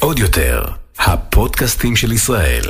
[0.00, 0.64] עוד יותר,
[0.98, 2.62] הפודקאסטים של ישראל.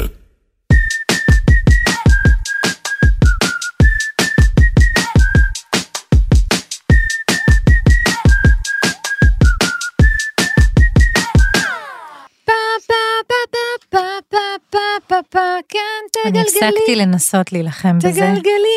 [15.68, 15.80] כן,
[16.12, 16.40] תגלגלי.
[16.40, 18.08] אני הפסקתי לנסות להילחם בזה.
[18.08, 18.30] תגלגלי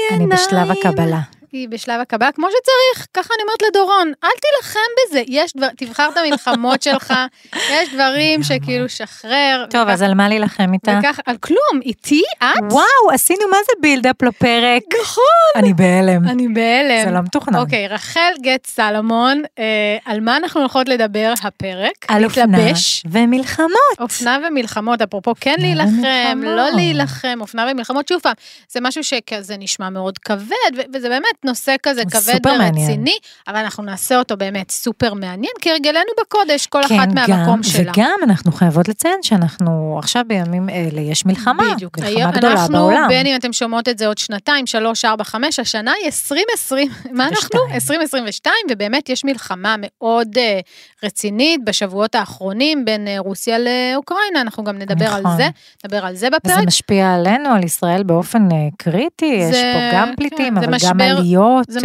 [0.10, 0.32] עיניים.
[0.32, 1.37] אני בשלב הקבלה.
[1.58, 4.80] היא בשלב הקבלה כמו שצריך, ככה אני אומרת לדורון, אל תילחם
[5.10, 7.14] בזה, יש דבר, תבחר את המלחמות שלך,
[7.74, 9.66] יש דברים שכאילו שחרר.
[9.70, 11.00] טוב, וכך- אז על מה להילחם איתה?
[11.00, 12.72] וכך, על כלום, איתי את?
[12.72, 12.84] וואו,
[13.14, 14.84] עשינו מה זה בילדאפ לפרק.
[15.02, 15.24] נכון.
[15.56, 16.28] אני בהלם.
[16.30, 17.06] אני בהלם.
[17.06, 17.60] זה לא מתוכנן.
[17.60, 19.64] אוקיי, רחל גט סלומון, אה,
[20.06, 21.92] על מה אנחנו הולכות לדבר הפרק?
[22.08, 23.04] על אופנה להתלבש.
[23.12, 23.70] ומלחמות.
[24.00, 26.42] אופנה ומלחמות, אפרופו כן אופנה להילחם.
[26.44, 28.34] לא להילחם, אופנה ומלחמות, שוב פעם,
[28.70, 30.54] זה משהו שכזה נשמע מאוד כבד,
[30.94, 32.40] וזה באמת נושא כזה כבד.
[32.46, 33.16] ורציני,
[33.48, 37.92] אבל אנחנו נעשה אותו באמת סופר מעניין, כהרגלנו בקודש, כל כן, אחת מהמקום גם, שלה.
[37.92, 41.64] וגם אנחנו חייבות לציין שאנחנו עכשיו בימים אלה יש מלחמה.
[41.76, 43.06] בדיוק, מלחמה היום גדולה אנחנו, בעולם.
[43.10, 47.28] בין אם אתם שומעות את זה עוד שנתיים, שלוש, ארבע, חמש, השנה היא 2020, מה
[47.28, 47.60] אנחנו?
[47.60, 47.74] ושתיים.
[47.74, 50.60] 2022, ובאמת יש מלחמה מאוד אה,
[51.04, 55.38] רצינית בשבועות האחרונים בין אה, רוסיה לאוקראינה, אנחנו גם נדבר על נכון.
[55.38, 55.48] זה,
[55.86, 56.68] נדבר על זה וזה בפרק.
[56.68, 60.66] משפיע עלינו, על ישראל באופן אה, קריטי, יש זה- פה גם כן, פליטים, זה אבל
[60.68, 61.27] גם משבר- זה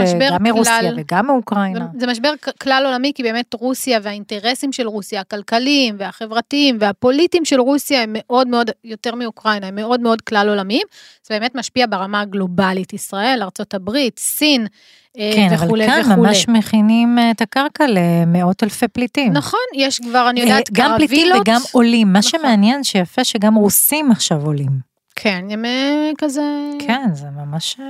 [0.03, 0.95] משבר גם מרוסיה כלל.
[0.97, 1.87] וגם מאוקראינה.
[1.93, 7.61] זה, זה משבר כלל עולמי, כי באמת רוסיה והאינטרסים של רוסיה, הכלכליים והחברתיים והפוליטיים של
[7.61, 10.87] רוסיה הם מאוד מאוד, יותר מאוקראינה, הם מאוד מאוד כלל עולמיים.
[11.27, 14.67] זה באמת משפיע ברמה הגלובלית, ישראל, ארה"ב, סין
[15.19, 16.29] אה, כן, וכולי אבל כאן וכולי.
[16.29, 19.33] ממש מכינים אה, את הקרקע למאות אלפי פליטים.
[19.33, 21.41] נכון, יש כבר, אני יודעת, אה, גם פליטים קרווילות.
[21.41, 22.13] וגם עולים.
[22.13, 22.41] מה נכון.
[22.41, 24.92] שמעניין שיפה שגם רוסים עכשיו עולים.
[25.23, 26.43] כן, הם אה, כזה...
[26.79, 27.77] כן, זה ממש...
[27.81, 27.87] אה,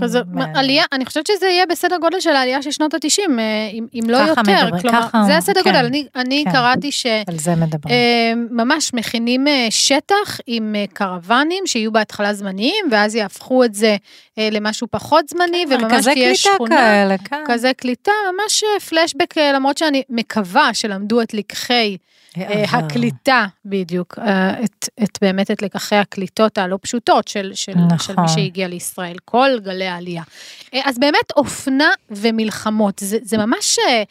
[0.00, 0.56] כזה, מעניין.
[0.56, 3.30] עלייה, אני חושבת שזה יהיה בסדר גודל של העלייה של שנות ה-90,
[3.72, 4.42] אם, אם לא ככה יותר.
[4.42, 5.86] מדברים, כלומר, ככה, זה הסדר כן, גודל.
[5.86, 6.52] אני, אני כן.
[6.52, 7.06] קראתי ש...
[7.06, 7.94] על זה מדברים.
[7.94, 13.96] אה, ממש מכינים אה, שטח עם אה, קרוונים שיהיו בהתחלה זמניים, ואז יהפכו את זה
[14.38, 16.76] אה, למשהו פחות זמני, וממש מרכזי תהיה קליטה שכונה.
[16.76, 17.44] כאלה, כן.
[17.46, 21.96] כזה קליטה, ממש אה, פלשבק, אה, למרות שאני מקווה שלמדו את לקחי
[22.38, 22.64] אה.
[22.70, 27.98] הקליטה, בדיוק, אה, את, את באמת את לקחי הקליטות הלא פשוטות של, של, נכון.
[27.98, 30.22] של מי שהגיע לישראל, כל גלי העלייה.
[30.74, 34.02] אה, אז באמת אופנה ומלחמות, זה, זה ממש, אה,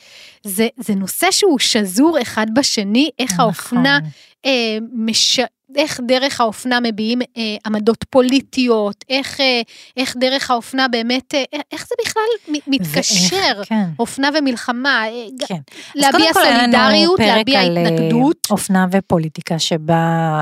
[0.43, 4.09] זה, זה נושא שהוא שזור אחד בשני, איך האופנה נכון.
[4.45, 5.39] אה, מש...
[5.75, 9.61] איך דרך האופנה מביעים אה, עמדות פוליטיות, איך, אה,
[9.97, 13.85] איך דרך האופנה באמת, אה, איך זה בכלל מתקשר, ואיך, כן.
[13.99, 15.59] אופנה ומלחמה, אה, כן.
[15.95, 18.47] להביע קודם כל היה לנו סולידריות, פרק להביע על, אה, התנגדות.
[18.49, 19.95] אופנה ופוליטיקה שבה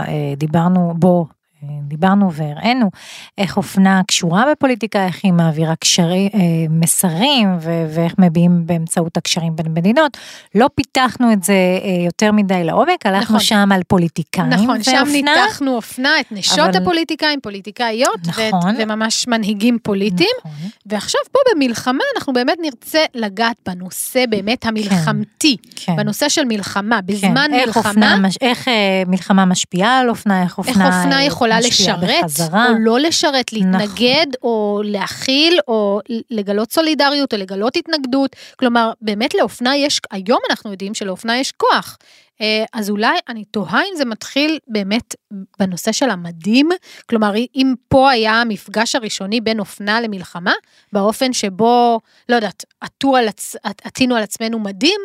[0.07, 1.40] אה, דיברנו, בו אה,
[1.83, 2.89] דיברנו והראינו
[3.37, 6.39] איך אופנה קשורה בפוליטיקה, איך היא מעבירה קשרי, אה,
[6.69, 10.17] מסרים ו- ואיך מביעים באמצעות הקשרים בין מדינות.
[10.55, 13.39] לא פיתחנו את זה אה, יותר מדי לעומק, הלכנו נכון.
[13.39, 15.11] שם על פוליטיקאים נכון, שם ואופנה.
[15.43, 18.75] ניתחנו אופנה, את נשות אבל- הפוליטיקאים, פוליטיקאיות, ואת, נכון.
[18.79, 20.29] וממש מנהיגים פוליטיים.
[20.39, 20.51] נכון.
[20.85, 25.95] ועכשיו פה במלחמה אנחנו באמת נרצה לגעת בנושא באמת המלחמתי, כן.
[25.95, 27.89] בנושא של מלחמה, כן, בזמן איך מלחמה.
[27.89, 28.73] אופנה, איך אה,
[29.07, 31.25] מלחמה משפיעה על אופנה, איך אופנה, איך אופנה אה,
[31.59, 32.69] יכולה לשרת בחזרה.
[32.69, 33.71] או לא לשרת, נכון.
[33.71, 38.35] להתנגד או להכיל או לגלות סולידריות או לגלות התנגדות.
[38.59, 41.97] כלומר, באמת לאופנה יש, היום אנחנו יודעים שלאופנה יש כוח.
[42.41, 45.15] אה, אז אולי אני תוהה אם זה מתחיל באמת
[45.59, 46.69] בנושא של המדים,
[47.09, 50.53] כלומר אם פה היה המפגש הראשוני בין אופנה למלחמה,
[50.93, 53.55] באופן שבו, לא יודעת, עטו על עצ...
[53.63, 55.01] עטינו על עצמנו מדים,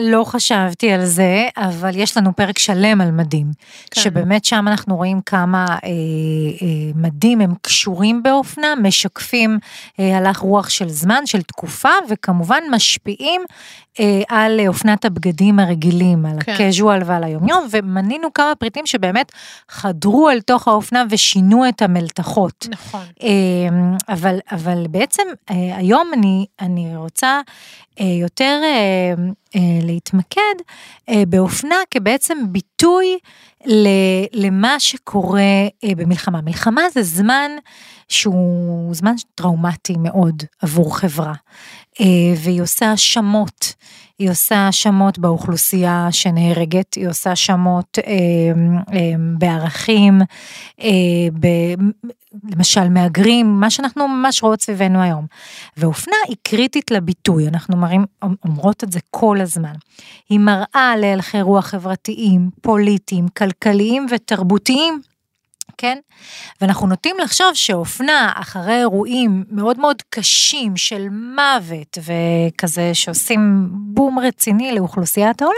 [0.00, 3.46] לא חשבתי על זה, אבל יש לנו פרק שלם על מדים.
[3.90, 4.00] כן.
[4.00, 5.88] שבאמת שם אנחנו רואים כמה אה, אה,
[6.94, 9.58] מדים הם קשורים באופנה, משקפים
[10.00, 13.42] אה, הלך רוח של זמן, של תקופה, וכמובן משפיעים
[14.00, 16.52] אה, על אופנת הבגדים הרגילים, על כן.
[16.52, 19.32] הקז'ואל ועל היומיום, ומנינו כמה פריטים שבאמת
[19.68, 22.66] חדרו אל תוך האופנה ושינו את המלתחות.
[22.70, 23.04] נכון.
[23.22, 27.40] אמ, אבל, אבל בעצם אה, היום אני, אני רוצה
[28.00, 29.14] אה, יותר אה,
[29.56, 30.54] אה, להתמקד
[31.08, 33.18] אה, באופנה כבעצם ביטוי
[33.66, 33.88] ל-
[34.32, 35.40] למה שקורה
[35.84, 36.40] אה, במלחמה.
[36.40, 37.50] מלחמה זה זמן
[38.08, 41.34] שהוא זמן טראומטי מאוד עבור חברה, אה,
[42.36, 43.74] והיא עושה האשמות.
[44.18, 48.12] היא עושה האשמות באוכלוסייה שנהרגת, היא עושה האשמות אה,
[48.92, 50.20] אה, בערכים,
[50.80, 50.88] אה,
[51.40, 51.46] ב,
[52.54, 55.26] למשל מהגרים, מה שאנחנו ממש רואות סביבנו היום.
[55.76, 58.04] ואופנה היא קריטית לביטוי, אנחנו מראים,
[58.44, 59.74] אומרות את זה כל הזמן.
[60.28, 65.00] היא מראה להלכי רוח חברתיים, פוליטיים, כלכליים ותרבותיים.
[65.78, 65.98] כן?
[66.60, 74.72] ואנחנו נוטים לחשוב שאופנה אחרי אירועים מאוד מאוד קשים של מוות וכזה שעושים בום רציני
[74.72, 75.56] לאוכלוסיית העולם,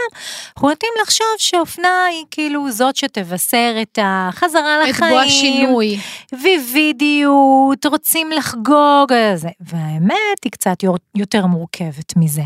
[0.55, 5.11] אנחנו נוטים לחשוב שאופנה היא כאילו זאת שתבשר את החזרה לחיים.
[5.11, 5.99] את בוא השינוי.
[6.43, 9.49] ויבידיות, רוצים לחגוג, זה.
[9.59, 10.77] והאמת היא קצת
[11.15, 12.43] יותר מורכבת מזה.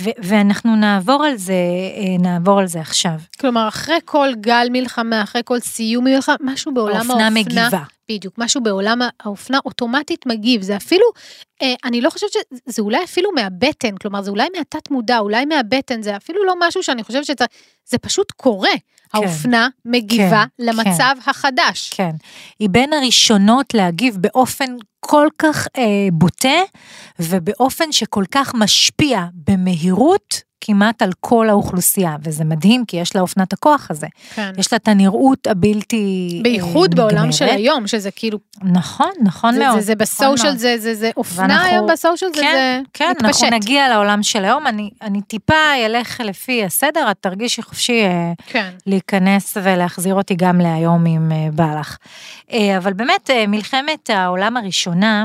[0.00, 3.18] ו- ואנחנו נעבור על זה, אה, נעבור על זה עכשיו.
[3.40, 7.82] כלומר, אחרי כל גל מלחמה, אחרי כל סיום מלחמה, משהו בעולם האופנה, האופנה מגיבה.
[8.10, 11.04] בדיוק, משהו בעולם האופנה אוטומטית מגיב, זה אפילו,
[11.62, 16.02] אה, אני לא חושבת שזה אולי אפילו מהבטן, כלומר זה אולי מהתת מודע, אולי מהבטן,
[16.02, 17.44] זה אפילו לא משהו שאני חושבת שזה,
[17.84, 18.68] זה פשוט קורה.
[19.12, 21.90] כן, האופנה מגיבה כן, למצב כן, החדש.
[21.94, 22.10] כן,
[22.58, 26.58] היא בין הראשונות להגיב באופן כל כך אה, בוטה
[27.18, 33.52] ובאופן שכל כך משפיע במהירות כמעט על כל האוכלוסייה, וזה מדהים כי יש לה אופנת
[33.52, 34.06] הכוח הזה.
[34.34, 34.52] כן.
[34.58, 36.42] יש לה את הנראות הבלתי נגמרת.
[36.42, 38.38] בייחוד אה, בעולם של היום, שזה כאילו...
[38.62, 39.74] נכון, נכון זה, מאוד.
[39.74, 43.10] זה, זה בסושיאל, נכון זה, זה, זה אופנה ואנחנו, היום בסושיאל, כן, זה, זה כן,
[43.10, 43.24] מתפשט.
[43.42, 48.32] אנחנו נגיע לעולם של היום, אני, אני טיפה אלך לפי הסדר, את תרגישי חופשי אה,
[48.46, 48.70] כן.
[48.86, 51.96] להיכנס ולהחזיר אותי גם להיום אם אה, בא לך.
[52.76, 55.24] אבל באמת, מלחמת העולם הראשונה,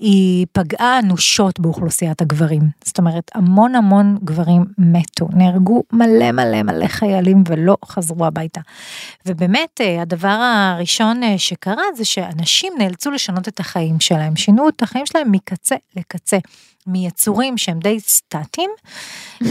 [0.00, 2.62] היא פגעה אנושות באוכלוסיית הגברים.
[2.84, 8.60] זאת אומרת, המון המון גברים מתו, נהרגו מלא מלא מלא חיילים ולא חזרו הביתה.
[9.26, 10.28] ובאמת, אה, הדבר
[10.74, 15.76] הראשון אה, שקרה זה שאנשים נאלצו לשנות את החיים שלהם, שינו את החיים שלהם מקצה
[15.96, 16.38] לקצה.
[16.86, 18.70] מיצורים שהם די סטטיים,
[19.42, 19.48] אה,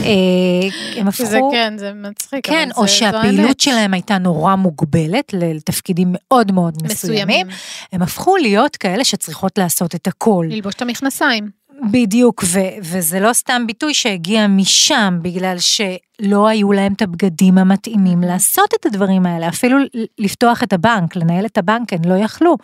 [0.95, 1.25] הם הפכו...
[1.25, 2.47] זה כן, זה מצחיק.
[2.47, 7.47] כן, או שהפעילות שלהם הייתה נורא מוגבלת לתפקידים מאוד מאוד מסוימים.
[7.91, 10.45] הם הפכו להיות כאלה שצריכות לעשות את הכל.
[10.49, 11.59] ללבוש את המכנסיים.
[11.91, 18.21] בדיוק, ו- וזה לא סתם ביטוי שהגיע משם, בגלל שלא היו להם את הבגדים המתאימים
[18.21, 19.77] לעשות את הדברים האלה, אפילו
[20.17, 22.57] לפתוח את הבנק, לנהל את הבנק, הם לא יכלו.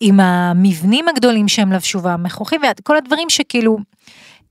[0.00, 3.78] עם המבנים הגדולים שהם לבשו והמכוחים, וכל הדברים שכאילו...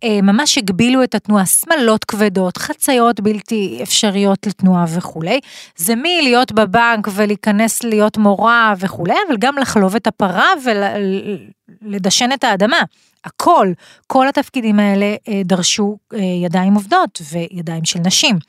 [0.03, 5.39] אה, ממש הגבילו את התנועה, שמלות כבדות, חציות בלתי אפשריות לתנועה וכולי.
[5.75, 10.47] זה מלהיות בבנק ולהיכנס להיות מורה וכולי, אבל גם לחלוב את הפרה
[11.83, 12.79] ולדשן את האדמה.
[13.25, 13.67] הכל,
[14.07, 18.39] כל התפקידים האלה אה, דרשו אה, ידיים עובדות וידיים של נשים.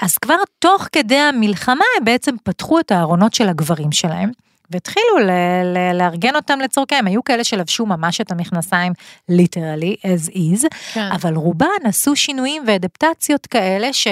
[0.00, 4.30] אז כבר תוך כדי המלחמה הם בעצם פתחו את הארונות של הגברים שלהם.
[4.70, 5.30] והתחילו ל-
[5.64, 7.06] ל- לארגן אותם לצורכיהם.
[7.06, 8.92] היו כאלה שלבשו ממש את המכנסיים
[9.28, 11.08] ליטרלי, as is, כן.
[11.12, 14.08] אבל רובן עשו שינויים ואדפטציות כאלה ש...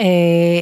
[0.00, 0.04] Uh,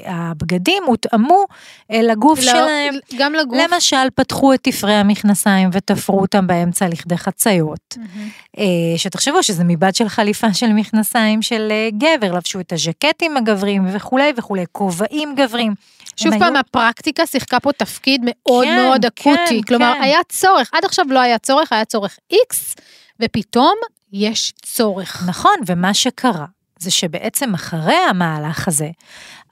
[0.06, 1.44] הבגדים הותאמו
[1.92, 2.94] uh, לגוף לא, שלהם.
[3.18, 3.58] גם לגוף.
[3.58, 7.94] למשל, פתחו את תפרי המכנסיים ותפרו אותם באמצע לכדי חציות.
[7.94, 8.56] Mm-hmm.
[8.56, 8.60] Uh,
[8.96, 14.32] שתחשבו שזה מבד של חליפה של מכנסיים של uh, גבר, לבשו את הז'קטים הגברים וכולי
[14.36, 15.74] וכולי, כובעים גברים.
[16.22, 16.60] שוב פעם, היו...
[16.60, 19.30] הפרקטיקה שיחקה פה תפקיד מאוד כן, מאוד אקוטי.
[19.48, 20.02] כן, כלומר, כן.
[20.02, 22.80] היה צורך, עד עכשיו לא היה צורך, היה צורך X,
[23.20, 23.74] ופתאום
[24.12, 25.22] יש צורך.
[25.26, 26.46] נכון, ומה שקרה
[26.80, 28.90] זה שבעצם אחרי המהלך הזה,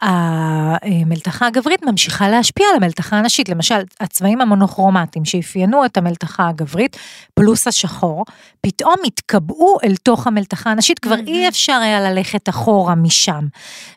[0.03, 3.49] המלתחה הגברית ממשיכה להשפיע על המלתחה הנשית.
[3.49, 6.97] למשל, הצבעים המונוכרומטיים שאפיינו את המלתחה הגברית,
[7.35, 8.25] פלוס השחור,
[8.61, 13.47] פתאום התקבעו אל תוך המלתחה הנשית, כבר אי אפשר היה ללכת אחורה משם.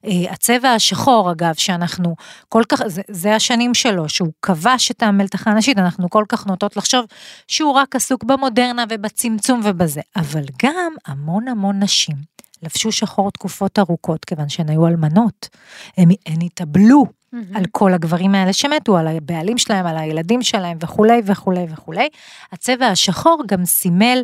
[0.05, 2.15] אה, הצבע השחור, אגב, שאנחנו
[2.49, 6.77] כל כך, זה, זה השנים שלו, שהוא כבש את המלתחה הנשית, אנחנו כל כך נוטות
[6.77, 7.05] לחשוב
[7.47, 12.31] שהוא רק עסוק במודרנה ובצמצום ובזה, אבל גם המון המון נשים.
[12.63, 15.49] לבשו שחור תקופות ארוכות, כיוון שהן היו אלמנות.
[15.97, 17.37] הן, הן התאבלו mm-hmm.
[17.57, 22.09] על כל הגברים האלה שמתו, על הבעלים שלהם, על הילדים שלהם וכולי וכולי וכולי.
[22.51, 24.23] הצבע השחור גם סימל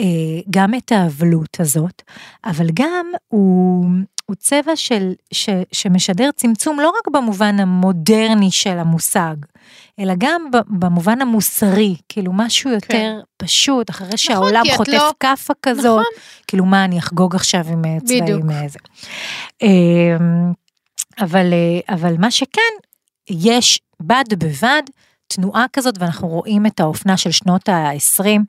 [0.00, 0.06] אה,
[0.50, 2.02] גם את האבלות הזאת,
[2.44, 3.86] אבל גם הוא,
[4.26, 9.34] הוא צבע של, ש, שמשדר צמצום לא רק במובן המודרני של המושג,
[9.98, 13.14] אלא גם במובן המוסרי, כאילו משהו יותר כן.
[13.36, 15.10] פשוט, אחרי נכון, שהעולם חוטף לא...
[15.20, 16.04] כאפה כזאת, נכון.
[16.46, 18.78] כאילו מה אני אחגוג עכשיו עם אה, צבעים איזה.
[19.62, 19.68] אה,
[20.20, 20.52] אמ,
[21.20, 22.72] אבל, אה, אבל מה שכן,
[23.30, 24.82] יש בד בבד
[25.26, 28.40] תנועה כזאת, ואנחנו רואים את האופנה של שנות ה-20.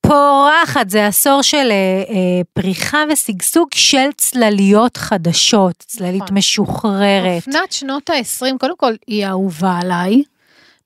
[0.00, 6.36] פורחת, זה עשור של אה, אה, פריחה ושגשוג של צלליות חדשות, צללית נכון.
[6.38, 7.36] משוחררת.
[7.46, 10.22] אופנת שנות ה-20, קודם כל, היא אהובה עליי.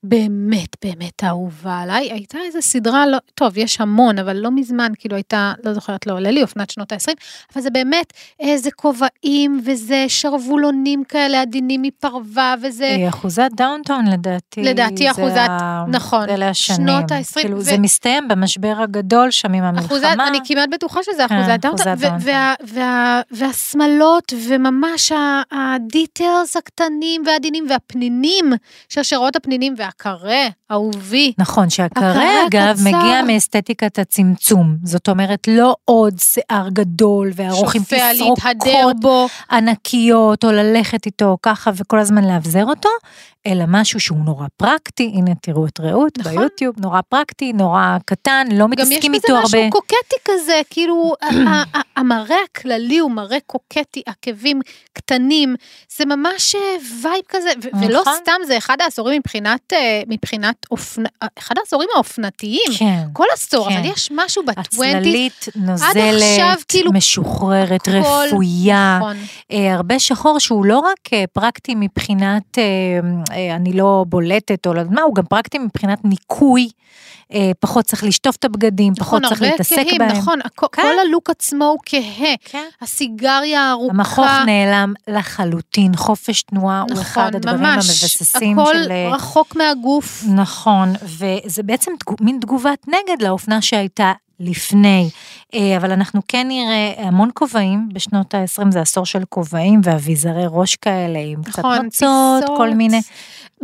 [0.06, 5.16] באמת באמת אהובה עליי, הייתה איזו סדרה, לא, טוב, יש המון, אבל לא מזמן, כאילו
[5.16, 7.12] הייתה, לא זוכרת, לא עולה לי, אופנת שנות ה-20,
[7.54, 12.86] אבל זה באמת איזה כובעים, וזה שרוולונים כאלה עדינים מפרווה, וזה...
[12.86, 14.62] היא אחוזת דאונטון לדעתי.
[14.62, 15.84] לדעתי אחוזת, ה...
[15.88, 16.28] נכון.
[16.28, 16.76] אלה השנים.
[16.88, 17.40] שנות ה-20.
[17.40, 19.86] כאילו ו- זה מסתיים במשבר הגדול שם עם המלחמה.
[19.86, 22.18] אחוזת, אני כמעט בטוחה שזה כן, אחוזת דאונטון.
[22.20, 25.12] וה- וה- והשמלות, וממש
[25.52, 28.52] ה details הקטנים והעדינים, והפנינים,
[28.88, 31.32] שרשרות הפנינים, והקארה, אהובי.
[31.38, 32.84] נכון, שהקארה הקארה אגב קצר.
[32.84, 34.76] מגיע מאסתטיקת הצמצום.
[34.84, 38.38] זאת אומרת, לא עוד שיער גדול וארוך עם תסרוקות.
[39.50, 42.88] ענקיות, או ללכת איתו ככה וכל הזמן לאבזר אותו,
[43.46, 46.32] אלא משהו שהוא נורא פרקטי, הנה תראו את רעות נכון.
[46.32, 49.70] ביוטיוב, נורא פרקטי, נורא קטן, לא גם יש מתעסקים בזה איתו משהו הרבה.
[49.70, 51.12] קוקטי כזה, כאילו,
[51.96, 54.60] המראה הכללי הוא מראה קוקטי, עקבים
[54.92, 55.54] קטנים,
[55.96, 56.60] זה ממש אה,
[57.02, 58.12] vibe כזה, ו- ולא נכון.
[58.22, 62.72] סתם, זה אחד העשורים מבחינת, אה, מבחינת אופנה, אחד העשורים האופנתיים.
[62.78, 63.02] כן.
[63.12, 63.76] כל עשור, כן.
[63.76, 69.16] אבל יש משהו ב twenties, הצללית נוזלת, עכשיו, כאילו, משוחררת, הכל- רפויה, נכון,
[69.52, 72.62] אה, הרבה שחור שהוא לא רק אה, פרקטי מבחינת, אה,
[73.36, 76.68] אה, אני לא בולטת או לא יודעת מה, הוא גם פרקטי מבחינת ניקוי,
[77.34, 80.16] אה, פחות צריך לשטוף את הבגדים, פחות נכון, צריך הרבה להתעסק כהים, בהם.
[80.16, 80.82] נכון, הכ- כן.
[80.82, 82.64] כל הלוק עצמו הוא כהה, כן.
[82.82, 83.94] הסיגריה הארוכה.
[83.94, 88.90] המכוך נעלם לחלוטין, חופש תנועה הוא נכון, אחד הדברים ממש, המבססים הכל של...
[88.92, 90.24] אה, רחוק מהגוף.
[90.34, 95.10] נכון, וזה בעצם מין תגובת נגד לאופנה שהייתה לפני,
[95.54, 100.76] אה, אבל אנחנו כן נראה המון כובעים, בשנות ה-20 זה עשור של כובעים ואביזרי ראש
[100.76, 102.56] כאלה עם קצת נכון, נוצות, פיסות.
[102.56, 103.00] כל מיני,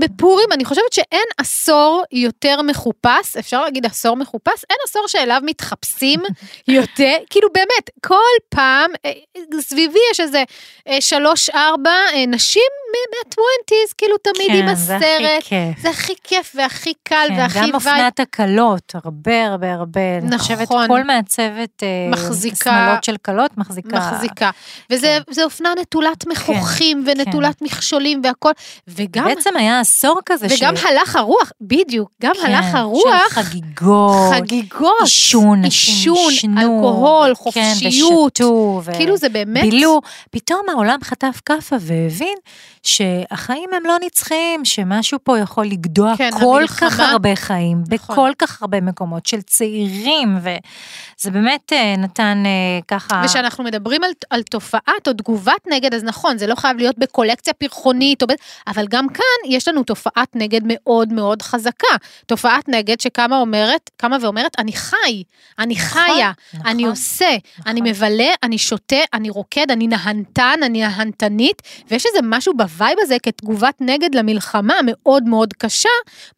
[0.00, 6.21] בפורים אני חושבת שאין עשור יותר מחופש, אפשר להגיד עשור מחופש, אין עשור שאליו מתחפשים
[6.69, 8.14] יותר, כאילו באמת, כל
[8.49, 9.12] פעם, אה,
[9.61, 10.42] סביבי יש איזה
[10.88, 15.42] אה, שלוש-ארבע אה, נשים מה twenties, כאילו תמיד עם כן, זה הכי הסרט.
[15.42, 15.83] כיף.
[15.83, 17.75] זה הכי כיף והכי קל כן, והכי גם vibe.
[17.75, 20.88] אופנת הכלות, הרבה הרבה הרבה, אני חושבת נכון.
[20.88, 24.50] כל מעצבת מחזיקה- שמלות של כלות מחזיקה, מחזיקה.
[24.90, 27.21] וזה זה אופנה נטולת מחוכים כן.
[27.21, 28.50] ונטולת מכשולים והכל,
[28.88, 33.23] וגם, בעצם היה עשור כזה, וגם ש- הלך הרוח, בדיוק, גם כן, הלך של הרוח,
[33.30, 40.99] חגיגות, חגיגות, עישון, עישון, אלכוהול, כן, חופשיות, ושתו, ו- כאילו זה באמת, בילו, פתאום העולם
[41.04, 42.38] חטף כאפה והבין
[42.82, 48.14] שהחיים הם לא נצחיים, שמשהו פה יכול לגדוע כן, כל המלחמה- כך הרבה חיים, נכון.
[48.16, 52.50] בכל כך הרבה מקומות של צעירים, וזה באמת אה, נתן אה,
[52.88, 53.23] ככה...
[53.25, 57.52] ושאנחנו מדברים על, על תופעת או תגובת נגד, אז נכון, זה לא חייב להיות בקולקציה
[57.54, 58.26] פרחונית, או.
[58.66, 61.96] אבל גם כאן יש לנו תופעת נגד מאוד מאוד חזקה.
[62.26, 65.22] תופעת נגד שקמה אומרת, קמה ואומרת, אני חי,
[65.58, 67.72] אני נכון, חיה, נכון, אני עושה, נכון.
[67.72, 72.99] אני מבלה, אני שותה, אני רוקד, אני נהנתן, אני נהנתנית, ויש איזה משהו ב vibe
[73.00, 75.88] הזה כתגובת נגד למלחמה המאוד מאוד קשה,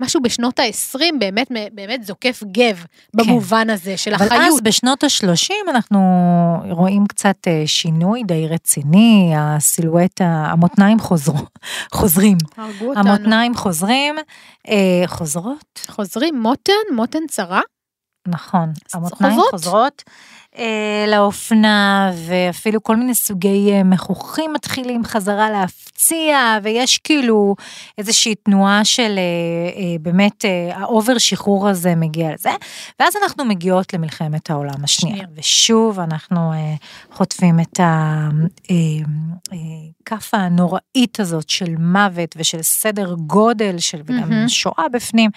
[0.01, 2.85] משהו בשנות ה-20 באמת, באמת זוקף גב
[3.15, 4.43] במובן הזה של אבל החיות.
[4.55, 6.01] אז בשנות ה-30 אנחנו
[6.71, 11.39] רואים קצת אה, שינוי די רציני, הסילואט, המותניים חוזרו,
[11.93, 12.39] חוזרים.
[12.57, 13.03] הרגו אותנו.
[13.23, 14.15] המותניים חוזרים,
[14.69, 17.61] אה, חוזרות, חוזרים, מותן, מותן צרה.
[18.29, 20.03] נכון, המותניים חוזרות?
[20.59, 27.55] אה, לאופנה, ואפילו כל מיני סוגי אה, מכוחים מתחילים חזרה להפציע, ויש כאילו
[27.99, 32.51] איזושהי תנועה של אה, באמת, ה over שחרור הזה מגיע לזה,
[33.01, 35.29] ואז אנחנו מגיעות למלחמת העולם השנייה, שנייה.
[35.37, 36.53] ושוב אנחנו
[37.13, 37.81] חוטפים את
[40.03, 44.49] הכאפה הנוראית הזאת של מוות ושל סדר גודל של, וגם מהמם.
[44.49, 45.31] שואה בפנים,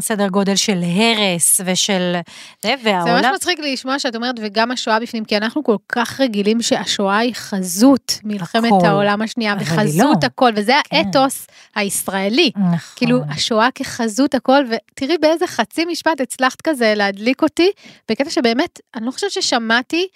[0.00, 2.16] סדר גודל של הרס ושל,
[2.62, 6.20] זה, זה והעולם, מצחיק לי לשמוע שאת אומרת, וגם השואה בפנים, כי אנחנו כל כך
[6.20, 8.86] רגילים שהשואה היא חזות מלחמת הכל.
[8.86, 10.26] העולם השנייה, וחזות לא.
[10.26, 10.96] הכל, וזה כן.
[10.96, 12.50] האתוס הישראלי.
[12.56, 12.78] נכון.
[12.96, 17.70] כאילו, השואה כחזות הכל, ותראי באיזה חצי משפט הצלחת כזה להדליק אותי,
[18.10, 20.08] בקטע שבאמת, אני לא חושבת ששמעתי,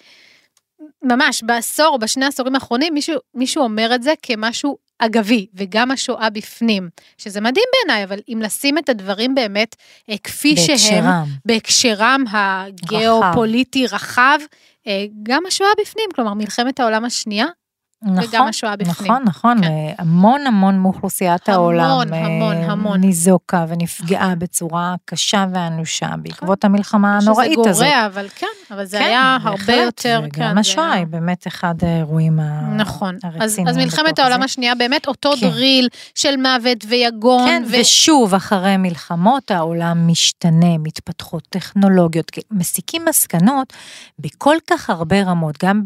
[1.03, 6.89] ממש בעשור בשני העשורים האחרונים, מישהו, מישהו אומר את זה כמשהו אגבי, וגם השואה בפנים,
[7.17, 9.75] שזה מדהים בעיניי, אבל אם לשים את הדברים באמת
[10.09, 11.25] אה, כפי שהם, בהקשרם.
[11.45, 14.39] בהקשרם הגיאופוליטי רחב,
[14.87, 17.45] אה, גם השואה בפנים, כלומר מלחמת העולם השנייה,
[18.05, 19.11] נכון, וגם השואה בפנים.
[19.11, 19.63] נכון, נכון, כן.
[19.71, 22.99] אה, המון המון מאוכלוסיית המון, העולם המון, אה, המון.
[22.99, 27.87] ניזוקה ונפגעה בצורה קשה ואנושה בעקבות המלחמה שזה הנוראית הזאת.
[27.87, 31.07] גורע, אבל כן, אבל זה כן, היה הרבה יותר, וגם כן, זה השואה היה- היא
[31.07, 32.39] באמת אחד האירועים
[32.77, 34.45] נכון, אז, הרציניים אז מלחמת בתוך העולם זה.
[34.45, 35.49] השנייה, באמת אותו כן.
[35.49, 43.73] דריל של מוות ויגון, כן, ו- ושוב, אחרי מלחמות העולם משתנה, מתפתחות טכנולוגיות, מסיקים מסקנות
[44.19, 45.81] בכל כך הרבה רמות, גם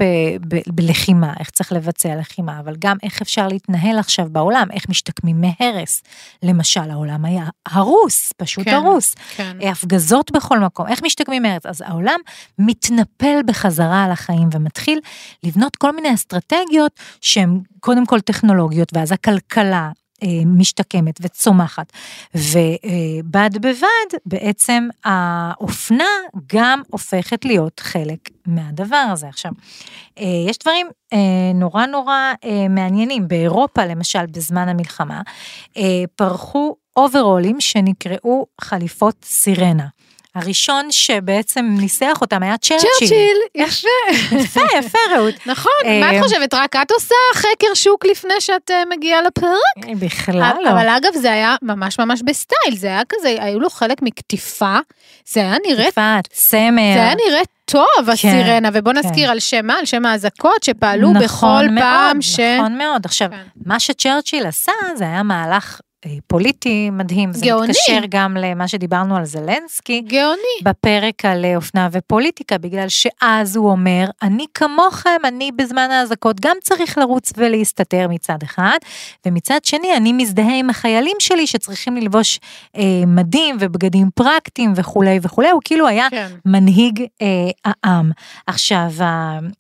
[0.67, 5.41] בלחימה, איך צריך לבצע פסי הלחימה, אבל גם איך אפשר להתנהל עכשיו בעולם, איך משתקמים
[5.41, 6.03] מהרס.
[6.43, 9.15] למשל, העולם היה הרוס, פשוט כן, הרוס.
[9.35, 9.57] כן.
[9.71, 11.65] הפגזות בכל מקום, איך משתקמים מהרס?
[11.65, 12.19] אז העולם
[12.59, 14.99] מתנפל בחזרה על החיים ומתחיל
[15.43, 19.91] לבנות כל מיני אסטרטגיות שהן קודם כל טכנולוגיות, ואז הכלכלה.
[20.23, 21.93] אה, משתקמת וצומחת,
[22.35, 26.09] ובד בבד בעצם האופנה
[26.53, 29.27] גם הופכת להיות חלק מהדבר הזה.
[29.27, 29.51] עכשיו,
[30.19, 31.17] אה, יש דברים אה,
[31.53, 32.33] נורא נורא
[32.69, 35.21] מעניינים, באירופה למשל בזמן המלחמה,
[36.15, 39.87] פרחו אוברולים שנקראו חליפות סירנה.
[40.37, 42.89] הראשון שבעצם ניסח אותם היה צ'רצ'יל.
[42.99, 43.87] צ'רצ'יל, יפה.
[44.31, 45.35] יפה, יפה רעות.
[45.45, 49.97] נכון, מה את חושבת, רק את עושה חקר שוק לפני שאת אה, מגיעה לפרק?
[49.99, 50.69] בכלל לא.
[50.69, 54.77] אבל אגב, זה היה ממש ממש בסטייל, זה היה כזה, היו לו חלק מקטיפה,
[55.27, 55.83] זה היה נראה...
[55.83, 56.93] קטיפה, צמר.
[56.93, 59.73] זה היה נראה טוב, הסירנה, ובוא נזכיר על שם מה?
[59.79, 62.39] על שם האזעקות שפעלו בכל פעם ש...
[62.39, 63.29] נכון מאוד, עכשיו,
[63.65, 65.86] מה שצ'רצ'יל עשה, זה היה מהלך אה,
[66.27, 67.31] פוליטי מדהים.
[67.41, 67.73] גאוני.
[67.73, 70.01] זה מתקשר גם למה שדיברנו על זלנסקי.
[70.01, 70.57] גאוני.
[70.63, 76.57] בפרק על אה, אופנה ופוליטיקה, בגלל שאז הוא אומר, אני כמוכם, אני בזמן האזעקות גם
[76.63, 78.77] צריך לרוץ ולהסתתר מצד אחד,
[79.25, 82.39] ומצד שני אני מזדהה עם החיילים שלי שצריכים ללבוש
[82.77, 86.27] אה, מדים ובגדים פרקטיים וכולי וכולי, הוא כאילו היה כן.
[86.45, 87.27] מנהיג אה,
[87.65, 88.11] העם.
[88.47, 88.91] עכשיו,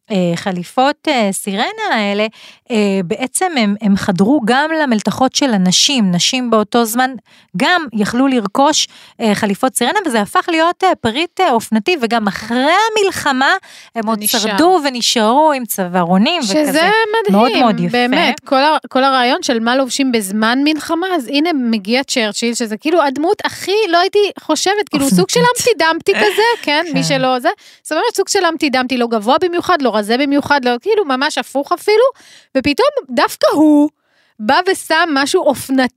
[0.09, 2.27] החליפות אה, סירנה האלה,
[2.71, 7.11] אה, בעצם הם, הם חדרו גם למלתחות של הנשים, נשים אנשים באותו זמן
[7.57, 8.87] גם יכלו לרכוש
[9.21, 13.51] אה, חליפות סירנה, וזה הפך להיות אה, פריט אה, אופנתי, וגם אחרי המלחמה
[13.95, 16.53] הם עוד שרדו ונשארו עם צווארונים וכזה.
[16.53, 17.91] שזה מדהים, מאוד מאוד יפה.
[17.91, 22.77] באמת, כל, ה, כל הרעיון של מה לובשים בזמן מלחמה, אז הנה מגיע צ'רצ'יל, שזה
[22.77, 27.03] כאילו הדמות הכי, לא הייתי חושבת, כאילו סוג של אמפטי דמפטי כזה, כן, מי כן.
[27.03, 27.49] שלא זה,
[27.83, 31.37] זאת אומרת סוג של אמפטי דמפטי, לא גבוה במיוחד, לא רזה במיוחד, לא, כאילו ממש
[31.37, 32.05] הפוך אפילו,
[32.57, 33.89] ופתאום דווקא הוא,
[34.39, 35.96] בא ושם משהו אופנתי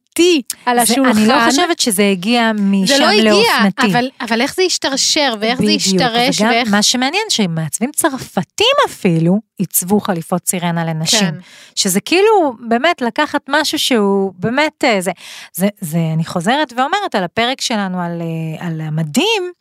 [0.67, 1.19] על זה, השולחן.
[1.19, 2.87] אני לא חושבת שזה הגיע משם לאופנתי.
[2.87, 6.69] זה לא הגיע, אבל, אבל איך זה השתרשר, ואיך בדיוק, זה השתרש, וגם ואיך...
[6.71, 11.21] מה שמעניין, שמעצבים צרפתים אפילו, עיצבו חליפות סירנה לנשים.
[11.21, 11.35] כן.
[11.75, 15.11] שזה כאילו, באמת לקחת משהו שהוא באמת, אה, זה,
[15.55, 19.53] זה, זה, אני חוזרת ואומרת על הפרק שלנו על, אה, על המדים,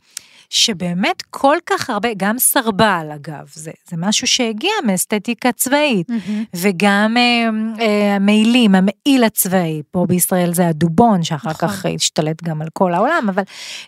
[0.49, 6.55] שבאמת כל כך הרבה, גם סרבל אגב, זה, זה משהו שהגיע מאסתטיקה צבאית, mm-hmm.
[6.55, 7.49] וגם אה,
[7.85, 11.69] אה, מעילים, המעיל הצבאי, פה בישראל זה הדובון, שאחר נכון.
[11.69, 13.43] כך השתלט גם על כל העולם, אבל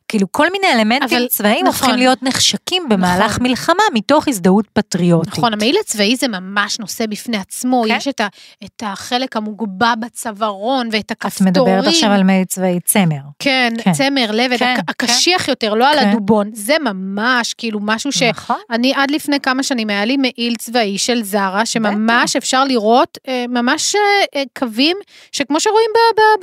[0.08, 1.68] כאילו כל מיני אלמנטים אבל, צבאיים נכון.
[1.68, 3.48] הופכים להיות נחשקים במהלך נכון.
[3.48, 5.34] מלחמה מתוך הזדהות פטריוטית.
[5.34, 7.96] נכון, המעיל הצבאי זה ממש נושא בפני עצמו, כן?
[7.98, 8.27] יש את, ה,
[8.65, 11.54] את החלק המוגבע בצווארון ואת הכפתורים.
[11.54, 13.21] את מדברת עכשיו על מעיל צבאי צמר.
[13.39, 13.91] כן, כן.
[13.91, 15.52] צמר, לבד, כן, הקשיח כן.
[15.52, 16.00] יותר, לא כן.
[16.00, 16.51] על הדובון.
[16.54, 18.56] זה ממש כאילו משהו שאני נכון.
[18.96, 23.96] עד לפני כמה שנים היה לי מעיל צבאי של זרה, שממש אפשר לראות אה, ממש
[23.96, 24.02] אה,
[24.36, 24.98] אה, קווים
[25.32, 25.90] שכמו שרואים